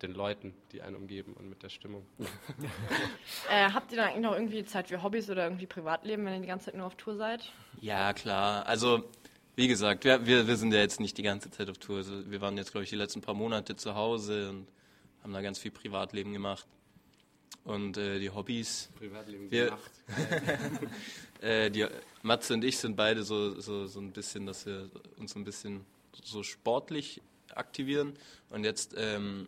den 0.01 0.13
Leuten, 0.13 0.53
die 0.71 0.81
einen 0.81 0.95
umgeben 0.95 1.33
und 1.33 1.49
mit 1.49 1.63
der 1.63 1.69
Stimmung. 1.69 2.05
äh, 3.49 3.71
habt 3.71 3.91
ihr 3.91 3.97
dann 3.97 4.09
eigentlich 4.09 4.23
noch 4.23 4.33
irgendwie 4.33 4.65
Zeit 4.65 4.89
für 4.89 5.01
Hobbys 5.01 5.29
oder 5.29 5.43
irgendwie 5.43 5.67
Privatleben, 5.67 6.25
wenn 6.25 6.33
ihr 6.33 6.41
die 6.41 6.47
ganze 6.47 6.65
Zeit 6.65 6.75
nur 6.75 6.85
auf 6.85 6.95
Tour 6.95 7.15
seid? 7.15 7.51
Ja, 7.79 8.13
klar. 8.13 8.65
Also, 8.67 9.09
wie 9.55 9.67
gesagt, 9.67 10.03
wir, 10.03 10.25
wir, 10.25 10.47
wir 10.47 10.57
sind 10.57 10.73
ja 10.73 10.79
jetzt 10.79 10.99
nicht 10.99 11.17
die 11.17 11.23
ganze 11.23 11.49
Zeit 11.51 11.69
auf 11.69 11.77
Tour. 11.77 11.97
Also, 11.97 12.29
wir 12.29 12.41
waren 12.41 12.57
jetzt, 12.57 12.71
glaube 12.71 12.83
ich, 12.83 12.89
die 12.89 12.95
letzten 12.95 13.21
paar 13.21 13.35
Monate 13.35 13.75
zu 13.75 13.95
Hause 13.95 14.49
und 14.49 14.67
haben 15.23 15.33
da 15.33 15.41
ganz 15.41 15.59
viel 15.59 15.71
Privatleben 15.71 16.33
gemacht. 16.33 16.67
Und 17.63 17.97
äh, 17.97 18.19
die 18.19 18.29
Hobbys. 18.29 18.89
Privatleben 18.97 19.49
wir, 19.49 19.65
gemacht. 19.65 19.91
äh, 21.41 21.71
die, 21.71 21.87
Matze 22.21 22.53
und 22.53 22.63
ich 22.63 22.77
sind 22.77 22.95
beide 22.95 23.23
so, 23.23 23.59
so, 23.59 23.87
so 23.87 23.99
ein 23.99 24.11
bisschen, 24.11 24.45
dass 24.45 24.65
wir 24.65 24.89
uns 25.17 25.31
so 25.31 25.39
ein 25.39 25.45
bisschen 25.45 25.85
so 26.23 26.43
sportlich 26.43 27.21
aktivieren. 27.53 28.13
Und 28.49 28.65
jetzt 28.65 28.93
ähm, 28.97 29.45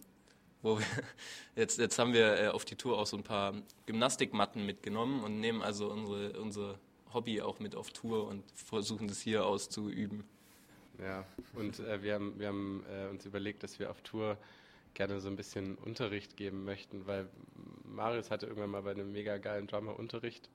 wo 0.61 0.79
wir 0.79 0.85
jetzt, 1.55 1.79
jetzt 1.79 1.99
haben 1.99 2.13
wir 2.13 2.39
äh, 2.39 2.47
auf 2.49 2.65
die 2.65 2.75
Tour 2.75 2.97
auch 2.97 3.07
so 3.07 3.17
ein 3.17 3.23
paar 3.23 3.53
Gymnastikmatten 3.85 4.65
mitgenommen 4.65 5.23
und 5.23 5.39
nehmen 5.39 5.61
also 5.61 5.91
unsere, 5.91 6.39
unser 6.39 6.79
Hobby 7.13 7.41
auch 7.41 7.59
mit 7.59 7.75
auf 7.75 7.91
Tour 7.91 8.27
und 8.27 8.43
versuchen 8.51 9.07
das 9.07 9.21
hier 9.21 9.45
auszuüben. 9.45 10.23
Ja, 10.99 11.25
und 11.53 11.79
äh, 11.79 12.01
wir 12.01 12.15
haben, 12.15 12.39
wir 12.39 12.47
haben 12.47 12.83
äh, 12.89 13.07
uns 13.09 13.25
überlegt, 13.25 13.63
dass 13.63 13.79
wir 13.79 13.91
auf 13.91 14.01
Tour 14.01 14.37
gerne 14.93 15.19
so 15.19 15.29
ein 15.29 15.35
bisschen 15.35 15.75
Unterricht 15.75 16.37
geben 16.37 16.65
möchten, 16.65 17.05
weil 17.05 17.27
Marius 17.83 18.31
hatte 18.31 18.47
irgendwann 18.47 18.71
mal 18.71 18.81
bei 18.81 18.91
einem 18.91 19.11
mega 19.11 19.37
geilen 19.37 19.67
Drummer 19.67 19.97
Unterricht 19.97 20.49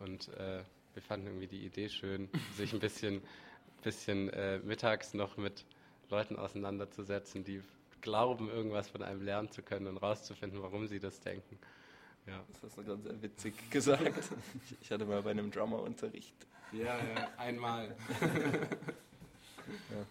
und 0.00 0.28
äh, 0.28 0.62
wir 0.94 1.02
fanden 1.02 1.26
irgendwie 1.26 1.48
die 1.48 1.66
Idee 1.66 1.88
schön, 1.90 2.30
sich 2.56 2.72
ein 2.72 2.80
bisschen, 2.80 3.22
bisschen 3.82 4.30
äh, 4.30 4.58
mittags 4.60 5.12
noch 5.12 5.36
mit 5.36 5.64
Leuten 6.08 6.36
auseinanderzusetzen, 6.36 7.44
die 7.44 7.62
glauben, 8.00 8.48
irgendwas 8.48 8.88
von 8.88 9.02
einem 9.02 9.22
lernen 9.22 9.50
zu 9.50 9.62
können 9.62 9.86
und 9.86 9.98
rauszufinden, 9.98 10.62
warum 10.62 10.86
sie 10.86 10.98
das 11.00 11.20
denken. 11.20 11.58
Ja. 12.28 12.44
Das 12.52 12.62
hast 12.62 12.78
du 12.78 12.84
gerade 12.84 13.02
sehr 13.02 13.22
witzig 13.22 13.70
gesagt. 13.70 14.02
Ich 14.80 14.90
hatte 14.90 15.04
mal 15.04 15.22
bei 15.22 15.30
einem 15.30 15.50
Drummer-Unterricht. 15.50 16.34
Ja, 16.72 16.96
ja, 16.96 17.28
einmal. 17.38 17.96
ja. 19.90 20.04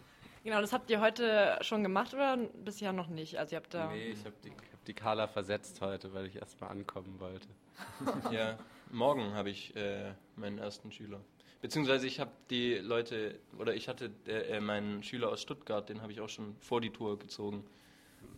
Genau, 0.44 0.62
das 0.62 0.74
habt 0.74 0.90
ihr 0.90 1.02
heute 1.02 1.58
schon 1.62 1.84
gemacht 1.84 2.14
oder 2.14 2.38
bisher 2.38 2.94
noch 2.94 3.08
nicht? 3.08 3.38
Also 3.38 3.54
ihr 3.56 3.58
habt 3.58 3.74
da 3.74 3.92
nee, 3.92 4.12
ich 4.12 4.26
habe 4.26 4.36
die, 4.44 4.50
hab 4.50 4.86
die 4.86 4.94
Carla 4.94 5.28
versetzt 5.28 5.82
heute, 5.82 6.14
weil 6.14 6.26
ich 6.26 6.38
erst 6.38 6.60
mal 6.62 6.68
ankommen 6.68 7.20
wollte. 7.20 7.48
ja, 8.32 8.58
morgen 8.92 9.34
habe 9.34 9.50
ich 9.50 9.76
äh, 9.76 10.14
meinen 10.36 10.58
ersten 10.58 10.92
Schüler. 10.92 11.20
Beziehungsweise 11.62 12.08
ich 12.08 12.20
habe 12.20 12.32
die 12.50 12.76
Leute, 12.76 13.40
oder 13.58 13.76
ich 13.76 13.88
hatte 13.88 14.12
äh, 14.26 14.60
meinen 14.60 15.04
Schüler 15.04 15.30
aus 15.30 15.42
Stuttgart, 15.42 15.90
den 15.90 16.02
habe 16.02 16.12
ich 16.12 16.22
auch 16.22 16.30
schon 16.30 16.56
vor 16.60 16.82
die 16.82 16.92
Tour 16.92 17.20
gezogen. 17.20 17.66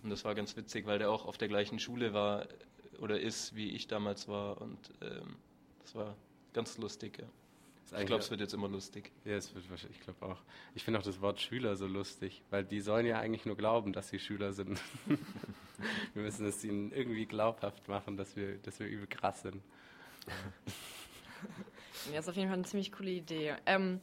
Und 0.04 0.10
das 0.10 0.26
war 0.26 0.36
ganz 0.36 0.56
witzig, 0.56 0.86
weil 0.86 1.00
der 1.00 1.12
auch 1.12 1.26
auf 1.26 1.38
der 1.38 1.48
gleichen 1.48 1.80
Schule 1.80 2.14
war 2.14 2.48
oder 3.00 3.20
ist, 3.20 3.56
wie 3.56 3.70
ich 3.70 3.88
damals 3.88 4.27
war. 4.27 4.62
Und 4.62 4.77
ähm, 5.01 5.36
das 5.82 5.96
war 5.96 6.15
ganz 6.53 6.77
lustig, 6.77 7.20
ja. 7.20 7.27
Ich 7.98 8.06
glaube, 8.06 8.22
es 8.22 8.29
wird 8.29 8.39
jetzt 8.39 8.53
immer 8.53 8.68
lustig. 8.68 9.12
Ja, 9.25 9.34
es 9.34 9.53
wird 9.56 9.68
wahrscheinlich, 9.68 9.98
ich 9.98 10.03
glaube 10.06 10.24
auch. 10.24 10.38
Ich 10.75 10.84
finde 10.84 11.00
auch 11.00 11.03
das 11.03 11.22
Wort 11.22 11.41
Schüler 11.41 11.75
so 11.75 11.88
lustig, 11.88 12.44
weil 12.51 12.63
die 12.63 12.82
sollen 12.82 13.08
ja 13.08 13.20
eigentlich 13.20 13.46
nur 13.46 13.58
glauben, 13.58 13.94
dass 13.94 14.10
sie 14.10 14.20
Schüler 14.20 14.53
sind. 14.53 14.79
wir 16.13 16.22
müssen 16.22 16.46
es 16.46 16.63
ihnen 16.63 16.91
irgendwie 16.91 17.25
glaubhaft 17.25 17.88
machen, 17.88 18.15
dass 18.15 18.36
wir, 18.36 18.58
dass 18.58 18.79
wir 18.79 18.88
übel 18.88 19.08
krass 19.08 19.41
sind. 19.41 19.63
Ja, 22.13 22.20
ist 22.20 22.29
auf 22.29 22.36
jeden 22.36 22.48
Fall 22.48 22.58
eine 22.58 22.65
ziemlich 22.65 22.91
coole 22.91 23.10
Idee. 23.10 23.56
Ähm, 23.65 24.00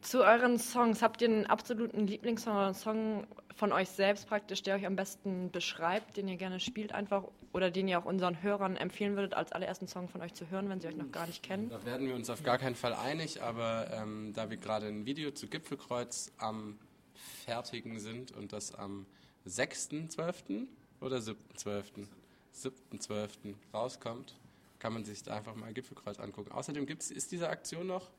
zu 0.00 0.22
euren 0.22 0.58
Songs, 0.58 1.02
habt 1.02 1.22
ihr 1.22 1.28
einen 1.28 1.46
absoluten 1.46 2.06
Lieblingssong 2.06 2.54
oder 2.54 2.66
einen 2.66 2.74
Song 2.74 3.26
von 3.56 3.72
euch 3.72 3.88
selbst 3.88 4.28
praktisch, 4.28 4.62
der 4.62 4.76
euch 4.76 4.86
am 4.86 4.96
besten 4.96 5.50
beschreibt, 5.50 6.16
den 6.16 6.28
ihr 6.28 6.36
gerne 6.36 6.60
spielt 6.60 6.92
einfach 6.92 7.24
oder 7.52 7.70
den 7.70 7.88
ihr 7.88 7.98
auch 7.98 8.04
unseren 8.04 8.42
Hörern 8.42 8.76
empfehlen 8.76 9.16
würdet, 9.16 9.34
als 9.34 9.52
allerersten 9.52 9.88
Song 9.88 10.08
von 10.08 10.20
euch 10.20 10.34
zu 10.34 10.50
hören, 10.50 10.68
wenn 10.68 10.80
sie 10.80 10.88
euch 10.88 10.96
noch 10.96 11.10
gar 11.10 11.26
nicht 11.26 11.42
kennen? 11.42 11.70
Da 11.70 11.84
werden 11.86 12.06
wir 12.06 12.14
uns 12.14 12.28
auf 12.28 12.42
gar 12.42 12.58
keinen 12.58 12.74
Fall 12.74 12.92
einig, 12.92 13.42
aber 13.42 13.90
ähm, 13.92 14.32
da 14.34 14.50
wir 14.50 14.58
gerade 14.58 14.86
ein 14.86 15.06
Video 15.06 15.30
zu 15.30 15.46
Gipfelkreuz 15.46 16.32
am 16.36 16.78
Fertigen 17.14 17.98
sind 17.98 18.32
und 18.32 18.52
das 18.52 18.74
am 18.74 19.06
6.12. 19.46 20.66
oder 21.00 21.16
7.12. 21.16 22.06
7.12. 22.54 23.54
rauskommt, 23.72 24.34
kann 24.78 24.92
man 24.92 25.04
sich 25.04 25.22
da 25.22 25.36
einfach 25.36 25.54
mal 25.54 25.72
Gipfelkreuz 25.72 26.18
angucken. 26.18 26.52
Außerdem 26.52 26.86
gibt's, 26.86 27.10
ist 27.10 27.32
diese 27.32 27.48
Aktion 27.48 27.86
noch? 27.86 28.10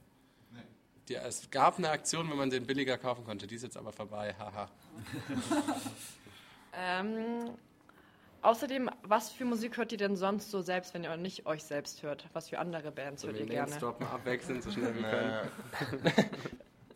Die, 1.10 1.16
es 1.16 1.50
gab 1.50 1.78
eine 1.78 1.90
Aktion, 1.90 2.30
wo 2.30 2.36
man 2.36 2.50
den 2.50 2.66
billiger 2.66 2.98
kaufen 2.98 3.24
konnte. 3.24 3.48
Die 3.48 3.56
ist 3.56 3.64
jetzt 3.64 3.78
aber 3.78 3.92
vorbei. 3.92 4.36
Haha. 4.38 4.70
ähm, 6.74 7.52
außerdem, 8.42 8.90
was 9.04 9.32
für 9.32 9.46
Musik 9.46 9.78
hört 9.78 9.92
ihr 9.92 9.98
denn 9.98 10.16
sonst 10.16 10.52
so 10.52 10.62
selbst, 10.62 10.94
wenn 10.94 11.04
ihr 11.04 11.16
nicht 11.18 11.46
euch 11.46 11.64
selbst 11.64 12.04
hört? 12.04 12.28
Was 12.34 12.50
für 12.50 12.60
andere 12.60 12.92
Bands 12.92 13.22
so 13.22 13.30
hört 13.30 13.40
ihr 13.40 13.46
gerne? 13.46 13.74
Stoppen, 13.74 14.06
abwechseln, 14.06 14.62
so 14.62 14.72
schnell 14.72 14.96
wie 14.96 15.04
können. 15.04 15.50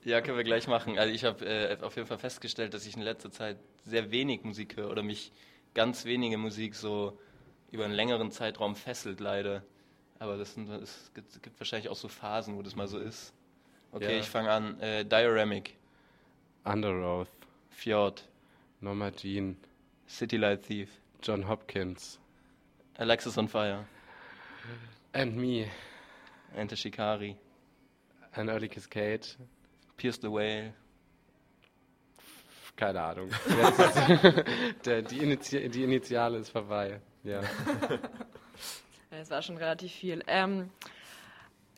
Ja, 0.03 0.19
können 0.21 0.37
wir 0.37 0.43
gleich 0.43 0.67
machen. 0.67 0.97
Also 0.97 1.13
ich 1.13 1.23
habe 1.23 1.45
äh, 1.45 1.77
auf 1.81 1.95
jeden 1.95 2.07
Fall 2.07 2.17
festgestellt, 2.17 2.73
dass 2.73 2.87
ich 2.87 2.95
in 2.95 3.03
letzter 3.03 3.31
Zeit 3.31 3.57
sehr 3.85 4.09
wenig 4.09 4.43
Musik 4.43 4.75
höre 4.75 4.89
oder 4.89 5.03
mich 5.03 5.31
ganz 5.75 6.05
wenige 6.05 6.37
Musik 6.37 6.73
so 6.73 7.19
über 7.71 7.85
einen 7.85 7.93
längeren 7.93 8.31
Zeitraum 8.31 8.75
fesselt, 8.75 9.19
leider. 9.19 9.63
Aber 10.17 10.37
das, 10.37 10.55
sind, 10.55 10.69
es 10.69 11.11
gibt, 11.13 11.43
gibt, 11.43 11.59
wahrscheinlich 11.59 11.89
auch 11.89 11.95
so 11.95 12.07
Phasen, 12.07 12.57
wo 12.57 12.63
das 12.63 12.75
mal 12.75 12.87
so 12.87 12.97
ist. 12.97 13.33
Okay, 13.91 14.15
ja. 14.15 14.19
ich 14.19 14.29
fange 14.29 14.49
an. 14.51 14.79
Äh, 14.79 15.05
Dioramic. 15.05 15.75
Underoath. 16.63 17.27
Fjord. 17.69 18.27
Norma 18.79 19.11
Jean. 19.11 19.57
City 20.07 20.37
Light 20.37 20.63
Thief. 20.63 20.89
John 21.21 21.47
Hopkins. 21.47 22.19
Alexis 22.97 23.37
on 23.37 23.47
Fire. 23.47 23.85
And 25.13 25.35
Me. 25.35 25.67
Enter 26.55 26.75
Shikari. 26.75 27.35
An 28.33 28.49
Early 28.49 28.69
Cascade. 28.69 29.27
Pierce 29.97 30.19
the 30.21 30.29
Whale. 30.29 30.73
Keine 32.75 33.01
Ahnung. 33.01 33.29
Der, 34.85 35.01
die, 35.03 35.19
Initi 35.19 35.69
die 35.69 35.83
Initiale 35.83 36.37
ist 36.39 36.49
vorbei. 36.49 37.01
Ja. 37.23 37.41
Es 39.11 39.29
war 39.29 39.43
schon 39.43 39.55
relativ 39.57 39.91
viel. 39.91 40.23
Ähm, 40.25 40.71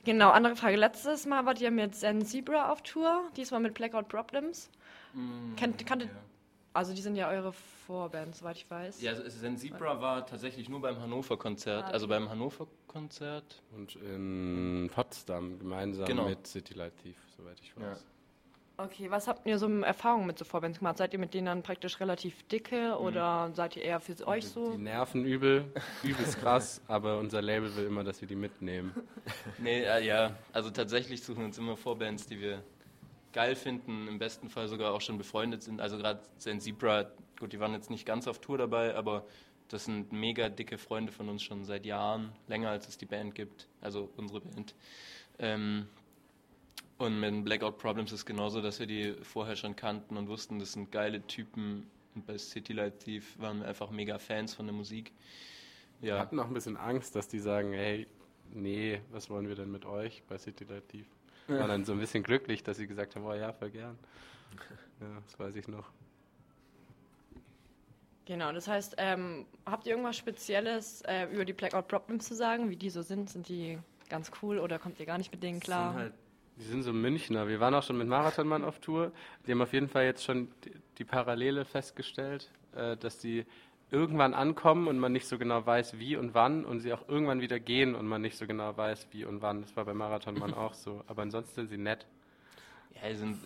genau, 0.04 0.32
andere 0.32 0.56
Frage. 0.56 0.78
Letztes 0.78 1.26
Mal 1.26 1.46
wart 1.46 1.62
ihr 1.62 1.72
mit 1.72 1.96
Zen 1.96 2.26
Zebra 2.26 2.72
auf 2.72 2.82
Tour, 2.82 3.24
diesmal 3.36 3.60
mit 3.60 3.74
Blackout 3.74 4.08
Problems. 4.08 4.70
Mm, 5.14 5.56
Kennt, 5.56 5.86
kanntet, 5.86 6.10
ja. 6.10 6.16
Also 6.74 6.94
die 6.94 7.02
sind 7.02 7.16
ja 7.16 7.30
eure 7.30 7.54
Vorband, 7.54 8.36
soweit 8.36 8.58
ich 8.58 8.70
weiß. 8.70 9.02
Ja, 9.02 9.14
Zen 9.30 9.58
Zebra 9.58 10.02
war 10.02 10.26
tatsächlich 10.26 10.70
nur 10.70 10.82
beim 10.82 11.00
Hannover-Konzert, 11.00 11.86
ah, 11.86 11.92
also 11.92 12.08
beim 12.08 12.30
Hannover-Konzert. 12.30 13.62
Und 13.72 13.96
in 13.98 14.90
Potsdam 14.94 15.60
gemeinsam 15.60 16.06
genau. 16.06 16.28
mit 16.28 16.48
City 16.48 16.74
Light 16.74 16.98
Thief, 16.98 17.18
soweit 17.38 17.60
ich 17.60 17.76
weiß. 17.78 17.84
Ja. 17.84 18.13
Okay, 18.76 19.12
was 19.12 19.28
habt 19.28 19.46
ihr 19.46 19.60
so 19.60 19.68
Erfahrungen 19.82 20.26
mit 20.26 20.40
so 20.40 20.46
Vorbands 20.46 20.80
gemacht? 20.80 20.98
Seid 20.98 21.14
ihr 21.14 21.20
mit 21.20 21.36
denen 21.36 21.46
dann 21.46 21.62
praktisch 21.62 22.00
relativ 22.00 22.42
dicke 22.48 22.96
mhm. 23.00 23.06
oder 23.06 23.52
seid 23.54 23.76
ihr 23.76 23.84
eher 23.84 24.00
für 24.00 24.28
euch 24.28 24.48
so? 24.48 24.72
Die 24.72 24.80
nerven 24.80 25.26
übel, 25.26 25.72
übelst 26.02 26.40
krass, 26.40 26.82
aber 26.88 27.20
unser 27.20 27.42
Label 27.42 27.76
will 27.76 27.86
immer, 27.86 28.04
dass 28.04 28.20
wir 28.22 28.28
die 28.28 28.36
mitnehmen. 28.36 28.92
Nee, 29.60 29.84
äh, 29.84 30.04
ja, 30.04 30.36
also 30.54 30.72
tatsächlich 30.72 31.22
suchen 31.22 31.40
wir 31.40 31.46
uns 31.46 31.58
immer 31.60 31.78
Vorbands, 31.78 32.26
die 32.26 32.40
wir 32.40 32.64
geil 33.32 33.56
finden, 33.56 34.08
im 34.08 34.18
besten 34.18 34.50
Fall 34.50 34.68
sogar 34.68 34.94
auch 34.94 35.02
schon 35.02 35.20
befreundet 35.20 35.62
sind. 35.62 35.80
Also 35.80 35.98
gerade 35.98 36.22
Zen 36.38 36.60
Zebra, 36.60 37.06
gut, 37.40 37.54
die 37.54 37.60
waren 37.60 37.74
jetzt 37.74 37.92
nicht 37.92 38.08
ganz 38.08 38.28
auf 38.28 38.40
Tour 38.40 38.58
dabei, 38.58 38.96
aber 38.96 39.26
das 39.68 39.86
sind 39.86 40.12
mega 40.12 40.50
dicke 40.50 40.80
Freunde 40.80 41.12
von 41.12 41.30
uns 41.30 41.44
schon 41.44 41.64
seit 41.64 41.86
Jahren, 41.86 42.32
länger 42.48 42.70
als 42.70 42.88
es 42.88 42.98
die 42.98 43.06
Band 43.06 43.36
gibt, 43.36 43.68
also 43.82 44.10
unsere 44.18 44.42
Band. 44.42 44.74
Ähm, 45.40 45.88
und 46.98 47.20
mit 47.20 47.46
Blackout 47.46 47.78
Problems 47.78 48.12
ist 48.12 48.26
genauso, 48.26 48.62
dass 48.62 48.80
wir 48.80 48.88
die 48.88 49.14
vorher 49.24 49.56
schon 49.56 49.76
kannten 49.76 50.18
und 50.18 50.28
wussten, 50.28 50.60
das 50.60 50.74
sind 50.74 50.92
geile 50.92 51.26
Typen. 51.26 51.90
Und 52.16 52.28
bei 52.28 52.38
City 52.38 52.74
Light 52.74 53.00
Thief 53.00 53.40
waren 53.40 53.60
wir 53.60 53.68
einfach 53.68 53.90
mega 53.90 54.20
Fans 54.20 54.54
von 54.54 54.68
der 54.68 54.76
Musik. 54.76 55.12
Wir 56.00 56.20
hatten 56.20 56.40
auch 56.40 56.48
ein 56.48 56.54
bisschen 56.54 56.78
Angst, 56.78 57.16
dass 57.16 57.28
die 57.28 57.40
sagen, 57.40 57.74
hey, 57.74 58.08
nee, 58.52 59.02
was 59.12 59.30
wollen 59.30 59.48
wir 59.48 59.56
denn 59.56 59.72
mit 59.72 59.86
euch 59.86 60.22
bei 60.28 60.38
City 60.38 60.66
Light 60.66 60.88
Thief? 60.90 61.08
Ja. 61.48 61.60
War 61.60 61.68
dann 61.68 61.86
so 61.86 61.94
ein 61.94 62.00
bisschen 62.00 62.24
glücklich, 62.24 62.64
dass 62.64 62.78
sie 62.78 62.88
gesagt 62.88 63.16
haben, 63.16 63.26
oh 63.26 63.34
ja, 63.34 63.52
voll 63.54 63.72
gern. 63.72 63.98
Ja, 65.02 65.22
das 65.26 65.40
weiß 65.40 65.56
ich 65.56 65.68
noch. 65.68 65.90
Genau, 68.26 68.54
das 68.54 68.68
heißt, 68.68 68.96
ähm, 69.00 69.46
habt 69.66 69.86
ihr 69.86 69.94
irgendwas 69.94 70.16
Spezielles 70.16 71.02
äh, 71.02 71.26
über 71.34 71.44
die 71.44 71.54
Blackout 71.54 71.88
Problems 71.88 72.26
zu 72.28 72.36
sagen, 72.36 72.70
wie 72.70 72.78
die 72.78 72.90
so 72.90 73.02
sind? 73.02 73.30
Sind 73.30 73.50
die 73.50 73.80
ganz 74.08 74.32
cool 74.42 74.60
oder 74.60 74.80
kommt 74.80 75.00
ihr 75.00 75.06
gar 75.06 75.18
nicht 75.18 75.32
mit 75.32 75.44
denen 75.44 75.60
klar? 75.60 75.92
Sind 75.92 76.02
halt, 76.02 76.14
die 76.58 76.64
sind 76.64 76.84
so 76.84 76.94
Münchner. 76.94 77.48
Wir 77.48 77.60
waren 77.60 77.74
auch 77.74 77.84
schon 77.84 77.98
mit 77.98 78.08
Marathonmann 78.08 78.64
auf 78.64 78.80
Tour. 78.80 79.12
Die 79.46 79.52
haben 79.52 79.62
auf 79.62 79.74
jeden 79.74 79.88
Fall 79.88 80.06
jetzt 80.06 80.24
schon 80.24 80.50
die, 80.98 81.04
Parallele 81.04 81.66
festgestellt, 81.66 82.50
äh, 82.76 82.96
dass 82.98 83.18
die 83.20 83.46
irgendwann 83.92 84.34
ankommen 84.34 84.88
und 84.88 85.00
man 85.00 85.12
nicht 85.12 85.28
so 85.28 85.38
genau 85.38 85.66
weiß, 85.66 86.00
wie 86.00 86.16
und 86.16 86.34
wann 86.34 86.66
und 86.66 86.80
sie 86.80 86.94
auch 86.94 87.08
irgendwann 87.08 87.42
wieder 87.42 87.60
gehen 87.60 87.96
und 87.96 88.08
man 88.08 88.22
nicht 88.22 88.38
so 88.38 88.48
genau 88.48 88.76
weiß, 88.76 89.08
wie 89.12 89.26
und 89.26 89.42
wann. 89.42 89.62
Das 89.62 89.76
war 89.76 89.86
bei 89.86 89.94
Marathonmann 89.94 90.54
auch 90.56 90.74
so. 90.74 91.04
Aber 91.08 91.22
ansonsten 91.22 91.54
sind 91.56 91.70
sie 91.70 91.78
nett. 91.78 92.06
Ja, 92.96 93.10
die 93.10 93.16
sind 93.16 93.38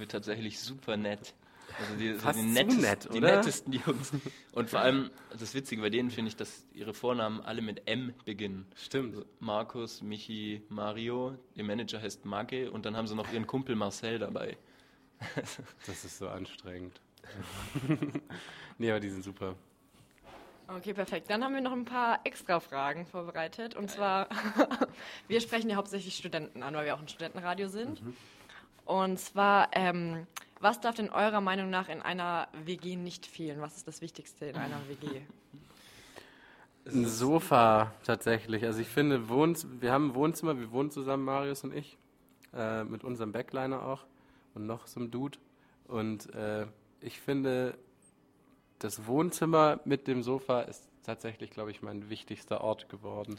äh, 0.00 0.06
tatsächlich 0.06 0.58
super 0.60 0.96
nett. 0.96 1.34
Also 1.78 1.96
die, 1.96 2.14
Fast 2.14 2.38
die, 2.38 2.42
nettesten, 2.44 2.82
nett, 2.82 3.08
die 3.12 3.20
nettesten 3.20 3.72
Jungs. 3.72 4.12
Und 4.52 4.70
vor 4.70 4.80
allem, 4.80 5.10
das 5.38 5.54
Witzige 5.54 5.82
bei 5.82 5.90
denen 5.90 6.10
finde 6.10 6.30
ich, 6.30 6.36
dass 6.36 6.64
ihre 6.72 6.94
Vornamen 6.94 7.40
alle 7.40 7.60
mit 7.60 7.86
M 7.86 8.14
beginnen. 8.24 8.66
Stimmt. 8.74 9.14
Also 9.14 9.26
Markus, 9.40 10.02
Michi, 10.02 10.62
Mario, 10.68 11.36
ihr 11.54 11.64
Manager 11.64 12.00
heißt 12.00 12.24
Mage 12.24 12.70
und 12.70 12.86
dann 12.86 12.96
haben 12.96 13.06
sie 13.06 13.14
noch 13.14 13.30
ihren 13.32 13.46
Kumpel 13.46 13.76
Marcel 13.76 14.18
dabei. 14.18 14.56
das 15.86 16.04
ist 16.04 16.18
so 16.18 16.28
anstrengend. 16.28 17.00
nee, 18.78 18.90
aber 18.90 19.00
die 19.00 19.10
sind 19.10 19.24
super. 19.24 19.56
Okay, 20.68 20.94
perfekt. 20.94 21.30
Dann 21.30 21.44
haben 21.44 21.54
wir 21.54 21.60
noch 21.60 21.72
ein 21.72 21.84
paar 21.84 22.20
extra 22.24 22.58
Fragen 22.58 23.06
vorbereitet. 23.06 23.76
Und 23.76 23.90
zwar, 23.90 24.28
wir 25.28 25.40
sprechen 25.40 25.70
ja 25.70 25.76
hauptsächlich 25.76 26.16
Studenten 26.16 26.62
an, 26.62 26.74
weil 26.74 26.86
wir 26.86 26.94
auch 26.94 27.00
ein 27.00 27.08
Studentenradio 27.08 27.68
sind. 27.68 28.02
Mhm. 28.02 28.16
Und 28.84 29.18
zwar, 29.18 29.68
ähm, 29.72 30.26
was 30.60 30.80
darf 30.80 30.94
denn 30.94 31.10
eurer 31.10 31.40
Meinung 31.40 31.70
nach 31.70 31.88
in 31.88 32.02
einer 32.02 32.48
WG 32.64 32.96
nicht 32.96 33.26
fehlen? 33.26 33.60
Was 33.60 33.76
ist 33.76 33.86
das 33.86 34.00
Wichtigste 34.00 34.46
in 34.46 34.56
einer 34.56 34.80
WG? 34.88 35.20
Ein 36.86 37.06
Sofa 37.06 37.92
tatsächlich. 38.04 38.64
Also 38.64 38.80
ich 38.80 38.88
finde, 38.88 39.28
Wohns 39.28 39.66
wir 39.80 39.92
haben 39.92 40.10
ein 40.10 40.14
Wohnzimmer, 40.14 40.58
wir 40.58 40.70
wohnen 40.70 40.90
zusammen, 40.90 41.24
Marius 41.24 41.64
und 41.64 41.74
ich, 41.74 41.98
äh, 42.54 42.84
mit 42.84 43.02
unserem 43.02 43.32
Backliner 43.32 43.82
auch 43.82 44.04
und 44.54 44.66
noch 44.66 44.86
so 44.86 45.00
einem 45.00 45.10
Dude. 45.10 45.38
Und 45.88 46.32
äh, 46.34 46.66
ich 47.00 47.20
finde, 47.20 47.76
das 48.78 49.06
Wohnzimmer 49.06 49.80
mit 49.84 50.06
dem 50.06 50.22
Sofa 50.22 50.62
ist 50.62 50.88
tatsächlich, 51.04 51.50
glaube 51.50 51.70
ich, 51.70 51.82
mein 51.82 52.08
wichtigster 52.08 52.60
Ort 52.60 52.88
geworden. 52.88 53.38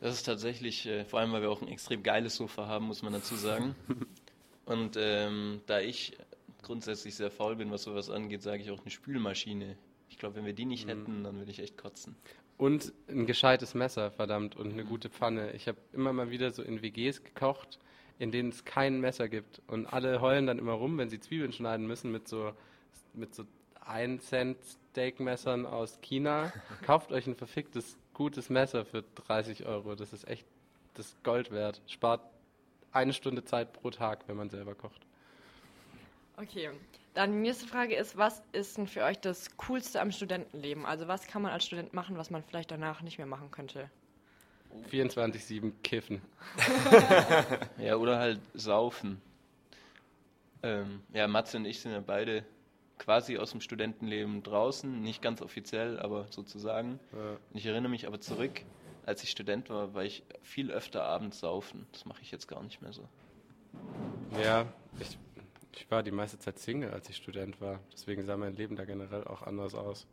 Das 0.00 0.14
ist 0.14 0.24
tatsächlich, 0.24 0.86
äh, 0.86 1.04
vor 1.04 1.20
allem 1.20 1.32
weil 1.32 1.42
wir 1.42 1.50
auch 1.50 1.62
ein 1.62 1.68
extrem 1.68 2.02
geiles 2.02 2.36
Sofa 2.36 2.66
haben, 2.66 2.86
muss 2.86 3.02
man 3.02 3.12
dazu 3.12 3.34
sagen. 3.34 3.74
Und 4.68 4.98
ähm, 4.98 5.62
da 5.64 5.80
ich 5.80 6.14
grundsätzlich 6.62 7.14
sehr 7.14 7.30
faul 7.30 7.56
bin, 7.56 7.70
was 7.70 7.84
sowas 7.84 8.10
angeht, 8.10 8.42
sage 8.42 8.62
ich 8.62 8.70
auch 8.70 8.82
eine 8.82 8.90
Spülmaschine. 8.90 9.78
Ich 10.10 10.18
glaube, 10.18 10.36
wenn 10.36 10.44
wir 10.44 10.52
die 10.52 10.66
nicht 10.66 10.84
mhm. 10.84 10.90
hätten, 10.90 11.24
dann 11.24 11.38
würde 11.38 11.50
ich 11.50 11.60
echt 11.60 11.78
kotzen. 11.78 12.14
Und 12.58 12.92
ein 13.08 13.24
gescheites 13.24 13.74
Messer, 13.74 14.10
verdammt, 14.10 14.56
und 14.56 14.72
eine 14.72 14.84
gute 14.84 15.08
Pfanne. 15.08 15.52
Ich 15.52 15.68
habe 15.68 15.78
immer 15.94 16.12
mal 16.12 16.30
wieder 16.30 16.50
so 16.50 16.62
in 16.62 16.82
WGs 16.82 17.24
gekocht, 17.24 17.78
in 18.18 18.30
denen 18.30 18.50
es 18.50 18.66
kein 18.66 19.00
Messer 19.00 19.30
gibt. 19.30 19.62
Und 19.68 19.86
alle 19.86 20.20
heulen 20.20 20.46
dann 20.46 20.58
immer 20.58 20.72
rum, 20.72 20.98
wenn 20.98 21.08
sie 21.08 21.18
Zwiebeln 21.18 21.52
schneiden 21.52 21.86
müssen 21.86 22.12
mit 22.12 22.28
so, 22.28 22.52
mit 23.14 23.34
so 23.34 23.44
1 23.86 24.22
Cent 24.22 24.58
Steakmessern 24.90 25.64
aus 25.64 25.98
China. 26.02 26.52
Kauft 26.82 27.10
euch 27.10 27.26
ein 27.26 27.36
verficktes, 27.36 27.96
gutes 28.12 28.50
Messer 28.50 28.84
für 28.84 29.02
30 29.26 29.64
Euro. 29.64 29.94
Das 29.94 30.12
ist 30.12 30.28
echt 30.28 30.46
das 30.92 31.16
Gold 31.22 31.52
wert. 31.52 31.80
Spart 31.86 32.20
eine 32.92 33.12
Stunde 33.12 33.44
Zeit 33.44 33.72
pro 33.72 33.90
Tag, 33.90 34.24
wenn 34.26 34.36
man 34.36 34.50
selber 34.50 34.74
kocht. 34.74 35.06
Okay, 36.36 36.70
dann 37.14 37.32
die 37.32 37.38
nächste 37.38 37.66
Frage 37.66 37.96
ist, 37.96 38.16
was 38.16 38.42
ist 38.52 38.78
denn 38.78 38.86
für 38.86 39.02
euch 39.02 39.18
das 39.18 39.56
Coolste 39.56 40.00
am 40.00 40.12
Studentenleben? 40.12 40.86
Also 40.86 41.08
was 41.08 41.26
kann 41.26 41.42
man 41.42 41.50
als 41.50 41.66
Student 41.66 41.92
machen, 41.92 42.16
was 42.16 42.30
man 42.30 42.44
vielleicht 42.44 42.70
danach 42.70 43.02
nicht 43.02 43.18
mehr 43.18 43.26
machen 43.26 43.50
könnte? 43.50 43.90
24-7 44.92 45.72
kiffen. 45.82 46.22
ja, 47.78 47.96
oder 47.96 48.18
halt 48.18 48.40
saufen. 48.54 49.20
Ähm, 50.62 51.00
ja, 51.12 51.26
Matze 51.26 51.56
und 51.56 51.64
ich 51.64 51.80
sind 51.80 51.92
ja 51.92 52.00
beide 52.00 52.44
quasi 52.98 53.38
aus 53.38 53.52
dem 53.52 53.60
Studentenleben 53.60 54.42
draußen, 54.42 55.00
nicht 55.00 55.22
ganz 55.22 55.40
offiziell, 55.40 55.98
aber 55.98 56.26
sozusagen. 56.30 57.00
Ja. 57.12 57.36
Ich 57.54 57.66
erinnere 57.66 57.90
mich 57.90 58.06
aber 58.06 58.20
zurück, 58.20 58.62
als 59.08 59.22
ich 59.22 59.30
Student 59.30 59.70
war, 59.70 59.94
war 59.94 60.04
ich 60.04 60.22
viel 60.42 60.70
öfter 60.70 61.02
abends 61.02 61.40
saufen. 61.40 61.86
Das 61.92 62.04
mache 62.04 62.20
ich 62.20 62.30
jetzt 62.30 62.46
gar 62.46 62.62
nicht 62.62 62.82
mehr 62.82 62.92
so. 62.92 63.08
Ja, 64.44 64.70
ich, 65.00 65.18
ich 65.72 65.90
war 65.90 66.02
die 66.02 66.10
meiste 66.10 66.38
Zeit 66.38 66.58
Single, 66.58 66.90
als 66.90 67.08
ich 67.08 67.16
Student 67.16 67.58
war. 67.60 67.80
Deswegen 67.90 68.22
sah 68.24 68.36
mein 68.36 68.54
Leben 68.54 68.76
da 68.76 68.84
generell 68.84 69.24
auch 69.24 69.42
anders 69.42 69.74
aus. 69.74 70.06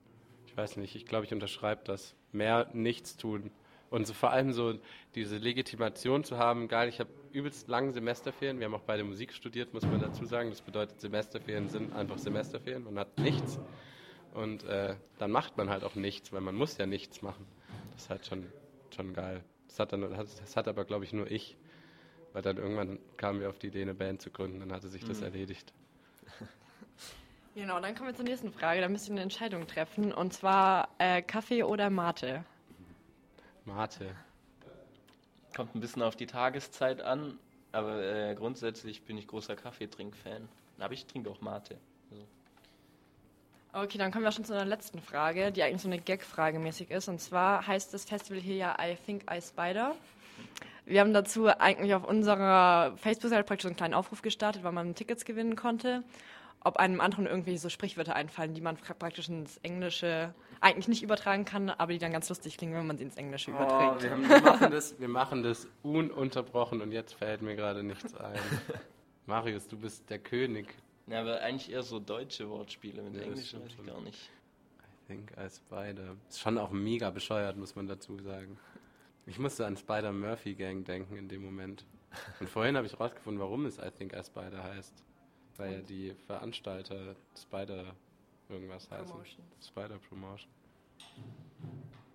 Ich 0.48 0.56
weiß 0.56 0.78
nicht, 0.78 0.96
ich 0.96 1.06
glaube, 1.06 1.26
ich 1.26 1.34
unterschreibe 1.34 1.82
das. 1.84 2.16
Mehr 2.32 2.70
nichts 2.72 3.18
tun. 3.18 3.52
Und 3.90 4.08
so 4.08 4.14
vor 4.14 4.32
allem 4.32 4.54
so 4.54 4.80
diese 5.14 5.38
Legitimation 5.38 6.24
zu 6.24 6.38
haben, 6.38 6.70
geil, 6.70 6.88
ich 6.88 7.02
habe 7.02 7.10
übelst 7.34 7.68
lange 7.68 7.92
Semesterferien. 7.92 8.60
Wir 8.60 8.66
haben 8.66 8.76
auch 8.76 8.82
beide 8.82 9.04
Musik 9.04 9.34
studiert, 9.34 9.74
muss 9.74 9.84
man 9.84 10.00
dazu 10.00 10.24
sagen. 10.26 10.52
Das 10.52 10.62
bedeutet, 10.62 11.02
Semesterferien 11.02 11.68
sind 11.68 11.94
einfach 11.94 12.18
Semesterferien. 12.18 12.86
Man 12.86 12.98
hat 12.98 13.18
nichts. 13.20 13.60
Und 14.34 14.64
äh, 14.64 14.96
dann 15.18 15.32
macht 15.32 15.58
man 15.58 15.70
halt 15.70 15.84
auch 15.84 15.96
nichts, 15.96 16.32
weil 16.32 16.42
man 16.42 16.56
muss 16.56 16.78
ja 16.78 16.86
nichts 16.86 17.22
machen. 17.22 17.46
Das 17.92 18.04
ist 18.04 18.10
halt 18.10 18.26
schon 18.26 18.46
schon 18.96 19.14
geil. 19.14 19.44
Das 19.68 19.80
hat, 19.80 19.94
dann, 19.94 20.02
das 20.02 20.56
hat 20.56 20.68
aber, 20.68 20.86
glaube 20.86 21.06
ich, 21.06 21.14
nur 21.14 21.30
ich. 21.30 21.58
Weil 22.34 22.42
dann 22.42 22.58
irgendwann 22.58 23.00
kamen 23.18 23.40
wir 23.40 23.50
auf 23.50 23.60
die 23.60 23.68
Idee, 23.68 23.82
eine 23.82 23.94
Band 23.94 24.22
zu 24.22 24.30
gründen. 24.30 24.60
Dann 24.60 24.74
hatte 24.74 24.90
sich 24.90 25.06
das 25.06 25.20
mhm. 25.20 25.26
erledigt. 25.26 25.74
Genau, 27.56 27.80
dann 27.80 27.96
kommen 27.96 28.10
wir 28.10 28.16
zur 28.16 28.26
nächsten 28.26 28.52
Frage. 28.52 28.82
Da 28.82 28.90
müsst 28.90 29.08
ihr 29.08 29.14
eine 29.14 29.22
Entscheidung 29.22 29.66
treffen. 29.66 30.12
Und 30.12 30.34
zwar 30.34 30.90
äh, 30.98 31.22
Kaffee 31.22 31.64
oder 31.64 31.90
Mate? 31.90 32.44
Mate. 33.64 34.14
Kommt 35.56 35.74
ein 35.74 35.80
bisschen 35.80 36.02
auf 36.02 36.18
die 36.18 36.26
Tageszeit 36.26 37.00
an. 37.00 37.40
Aber 37.72 38.04
äh, 38.04 38.36
grundsätzlich 38.36 39.04
bin 39.04 39.18
ich 39.18 39.26
großer 39.28 39.56
Kaffeetrink-Fan. 39.56 40.50
Aber 40.80 40.94
ich 40.94 41.06
trinke 41.06 41.30
auch 41.30 41.40
Mate. 41.40 41.78
Also. 42.12 42.26
Okay, 43.78 43.98
dann 43.98 44.10
kommen 44.10 44.24
wir 44.24 44.32
schon 44.32 44.46
zu 44.46 44.54
einer 44.54 44.64
letzten 44.64 45.02
Frage, 45.02 45.52
die 45.52 45.62
eigentlich 45.62 45.82
so 45.82 45.90
eine 45.90 46.00
Gag-Frage 46.00 46.60
mäßig 46.60 46.92
ist. 46.92 47.10
Und 47.10 47.20
zwar 47.20 47.68
heißt 47.68 47.94
das 47.94 48.06
Festival 48.06 48.40
hier 48.40 48.56
ja 48.56 48.78
I 48.82 48.96
Think 49.06 49.24
I 49.30 49.42
Spider. 49.42 49.94
Wir 50.86 51.02
haben 51.02 51.14
dazu 51.14 51.48
eigentlich 51.48 51.94
auf 51.94 52.06
unserer 52.06 52.96
Facebook-Seite 52.96 53.44
praktisch 53.44 53.66
einen 53.66 53.76
kleinen 53.76 53.94
Aufruf 53.94 54.22
gestartet, 54.22 54.64
weil 54.64 54.72
man 54.72 54.96
Tickets 54.96 55.26
gewinnen 55.26 55.58
konnte. 55.58 56.04
Ob 56.62 56.78
einem 56.78 57.02
anderen 57.02 57.26
irgendwie 57.26 57.58
so 57.58 57.68
Sprichwörter 57.68 58.16
einfallen, 58.16 58.54
die 58.54 58.62
man 58.62 58.78
praktisch 58.78 59.28
ins 59.28 59.58
Englische 59.58 60.34
eigentlich 60.62 60.88
nicht 60.88 61.04
übertragen 61.04 61.44
kann, 61.44 61.70
aber 61.70 61.92
die 61.92 62.00
dann 62.00 62.14
ganz 62.14 62.30
lustig 62.30 62.58
klingen, 62.58 62.76
wenn 62.76 62.88
man 62.88 62.98
sie 62.98 63.04
ins 63.04 63.18
Englische 63.18 63.52
oh, 63.52 63.56
überträgt. 63.56 64.04
Wir, 64.04 64.12
haben, 64.12 64.30
wir, 64.30 64.42
machen 64.42 64.72
das, 64.72 64.96
wir 65.00 65.10
machen 65.10 65.44
das 65.44 65.68
ununterbrochen 65.84 66.82
und 66.82 66.94
jetzt 66.94 67.14
fällt 67.14 67.42
mir 67.42 67.58
gerade 67.58 67.84
nichts 67.84 68.16
ein. 68.16 68.40
Marius, 69.26 69.68
du 69.68 69.78
bist 69.78 70.10
der 70.10 70.20
König. 70.20 70.78
Ja, 71.08 71.22
aber 71.22 71.42
eigentlich 71.42 71.72
eher 71.72 71.84
so 71.84 72.00
deutsche 72.00 72.50
Wortspiele 72.50 73.02
mit 73.04 73.16
ja, 73.16 73.22
Englisch 73.22 73.54
weiß 73.54 73.62
ich 73.68 73.86
gar 73.86 74.02
nicht. 74.02 74.30
I 74.80 75.08
think 75.08 75.32
I 75.38 75.50
Spider. 75.50 76.16
Ist 76.30 76.40
schon 76.40 76.58
auch 76.58 76.72
mega 76.72 77.12
bescheuert, 77.12 77.58
muss 77.58 77.76
man 77.76 77.88
dazu 77.88 78.18
sagen. 78.20 78.58
Ich 79.28 79.38
musste 79.38 79.66
an 79.66 79.78
Spider 79.78 80.12
Murphy 80.12 80.56
Gang 80.56 80.86
denken 80.86 81.16
in 81.18 81.28
dem 81.28 81.44
Moment. 81.44 81.86
Und 82.40 82.50
vorhin 82.50 82.76
habe 82.76 82.88
ich 82.88 83.00
rausgefunden, 83.00 83.40
warum 83.40 83.66
es 83.66 83.78
I 83.78 83.92
think 83.96 84.14
I 84.14 84.24
Spider 84.24 84.64
heißt. 84.64 84.94
Weil 85.58 85.74
ja 85.74 85.80
die 85.82 86.14
Veranstalter 86.26 87.16
Spider 87.38 87.96
irgendwas 88.50 88.90
heißen. 88.90 89.08
Promotion. 89.08 89.46
Spider 89.62 90.00
Promotion. 90.10 90.50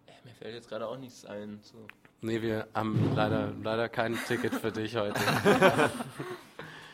Äh, 0.06 0.12
mir 0.24 0.34
fällt 0.34 0.54
jetzt 0.54 0.68
gerade 0.68 0.86
auch 0.86 0.98
nichts 0.98 1.24
ein. 1.24 1.60
So. 1.62 1.86
Nee, 2.22 2.42
wir 2.42 2.68
haben 2.74 3.14
leider, 3.14 3.52
leider 3.62 3.88
kein 3.88 4.16
Ticket 4.26 4.54
für 4.54 4.72
dich 4.72 4.96
heute. 4.96 5.20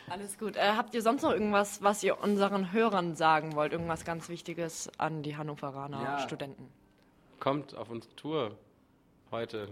Alles 0.09 0.37
gut. 0.37 0.55
Äh, 0.55 0.73
habt 0.75 0.93
ihr 0.93 1.01
sonst 1.01 1.23
noch 1.23 1.31
irgendwas, 1.31 1.83
was 1.83 2.03
ihr 2.03 2.19
unseren 2.19 2.71
Hörern 2.71 3.15
sagen 3.15 3.55
wollt? 3.55 3.73
Irgendwas 3.73 4.05
ganz 4.05 4.29
Wichtiges 4.29 4.89
an 4.97 5.21
die 5.23 5.35
Hannoveraner 5.35 6.01
ja. 6.01 6.19
Studenten? 6.19 6.69
Kommt 7.39 7.75
auf 7.75 7.89
unsere 7.89 8.15
Tour 8.15 8.57
heute. 9.31 9.67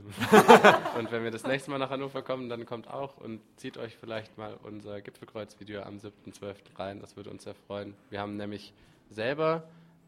und 0.98 1.12
wenn 1.12 1.24
wir 1.24 1.32
das 1.32 1.44
nächste 1.44 1.72
Mal 1.72 1.78
nach 1.78 1.90
Hannover 1.90 2.22
kommen, 2.22 2.50
dann 2.50 2.66
kommt 2.66 2.88
auch 2.90 3.18
und 3.18 3.42
zieht 3.58 3.78
euch 3.78 3.96
vielleicht 3.96 4.38
mal 4.38 4.58
unser 4.64 5.02
Gipfelkreuz-Video 5.02 5.82
am 5.82 5.98
7.12. 5.98 6.56
rein. 6.78 7.00
Das 7.00 7.16
würde 7.16 7.30
uns 7.30 7.44
sehr 7.44 7.56
freuen. 7.56 7.96
Wir 8.10 8.20
haben 8.20 8.36
nämlich 8.36 8.74
selber 9.10 9.64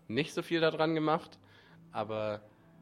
nicht 0.08 0.34
so 0.34 0.42
viel 0.42 0.60
daran 0.60 0.96
gemacht, 0.96 1.38
aber 1.92 2.42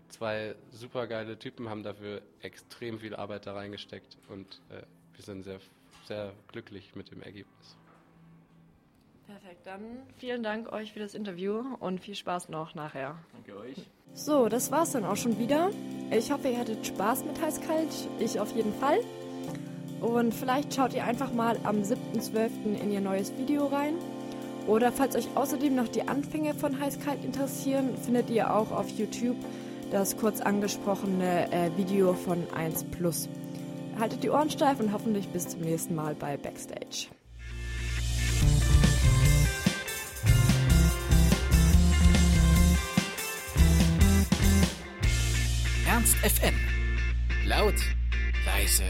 zwei 0.10 0.56
super 0.72 1.08
geile 1.08 1.38
Typen 1.38 1.70
haben 1.70 1.84
dafür 1.84 2.22
extrem 2.42 3.00
viel 3.00 3.16
Arbeit 3.16 3.46
da 3.46 3.54
reingesteckt 3.54 4.18
und 4.30 4.62
äh, 4.70 4.82
wir 5.14 5.24
sind 5.24 5.44
sehr, 5.44 5.60
sehr 6.08 6.34
glücklich 6.52 6.96
mit 6.96 7.12
dem 7.12 7.22
Ergebnis. 7.22 7.78
Perfekt, 9.28 9.66
dann 9.66 9.82
vielen 10.18 10.44
Dank 10.44 10.72
euch 10.72 10.94
für 10.94 11.00
das 11.00 11.16
Interview 11.16 11.64
und 11.80 12.00
viel 12.00 12.14
Spaß 12.16 12.50
noch 12.50 12.76
nachher. 12.76 13.18
Danke 13.34 13.60
euch. 13.60 13.78
So, 14.14 14.50
das 14.50 14.72
war's 14.72 14.92
dann 14.92 15.04
auch 15.04 15.16
schon 15.16 15.40
wieder. 15.40 15.72
Ich 16.12 16.32
hoffe, 16.32 16.50
ihr 16.50 16.60
hattet 16.60 16.86
Spaß 16.86 17.26
mit 17.26 17.42
Heißkalt. 17.42 17.90
Ich 18.20 18.40
auf 18.40 18.56
jeden 18.56 18.74
Fall. 18.74 19.00
Und 20.00 20.34
vielleicht 20.34 20.74
schaut 20.74 20.94
ihr 20.94 21.06
einfach 21.06 21.34
mal 21.34 21.58
am 21.64 21.78
7.12. 21.78 22.80
in 22.80 22.92
ihr 22.92 23.02
neues 23.02 23.36
Video 23.38 23.66
rein. 23.66 23.96
Oder 24.68 24.92
falls 24.92 25.16
euch 25.16 25.28
außerdem 25.36 25.76
noch 25.76 25.88
die 25.88 26.08
Anfänge 26.08 26.54
von 26.54 26.80
Heißkalt 26.80 27.24
interessieren, 27.24 27.98
findet 27.98 28.30
ihr 28.30 28.54
auch 28.54 28.72
auf 28.72 28.90
YouTube 28.90 29.38
das 29.92 30.18
kurz 30.18 30.42
angesprochene 30.42 31.52
äh, 31.52 31.78
Video 31.78 32.14
von 32.14 32.46
1 32.54 32.86
Plus. 32.86 33.30
Haltet 34.00 34.24
die 34.24 34.30
Ohren 34.30 34.50
steif 34.50 34.80
und 34.80 34.92
hoffentlich 34.92 35.28
bis 35.30 35.48
zum 35.48 35.62
nächsten 35.62 35.96
Mal 35.96 36.16
bei 36.16 36.38
Backstage. 36.38 37.08
Ernst 45.88 46.16
FM. 46.18 46.56
Laut, 47.48 47.76
leise, 48.46 48.84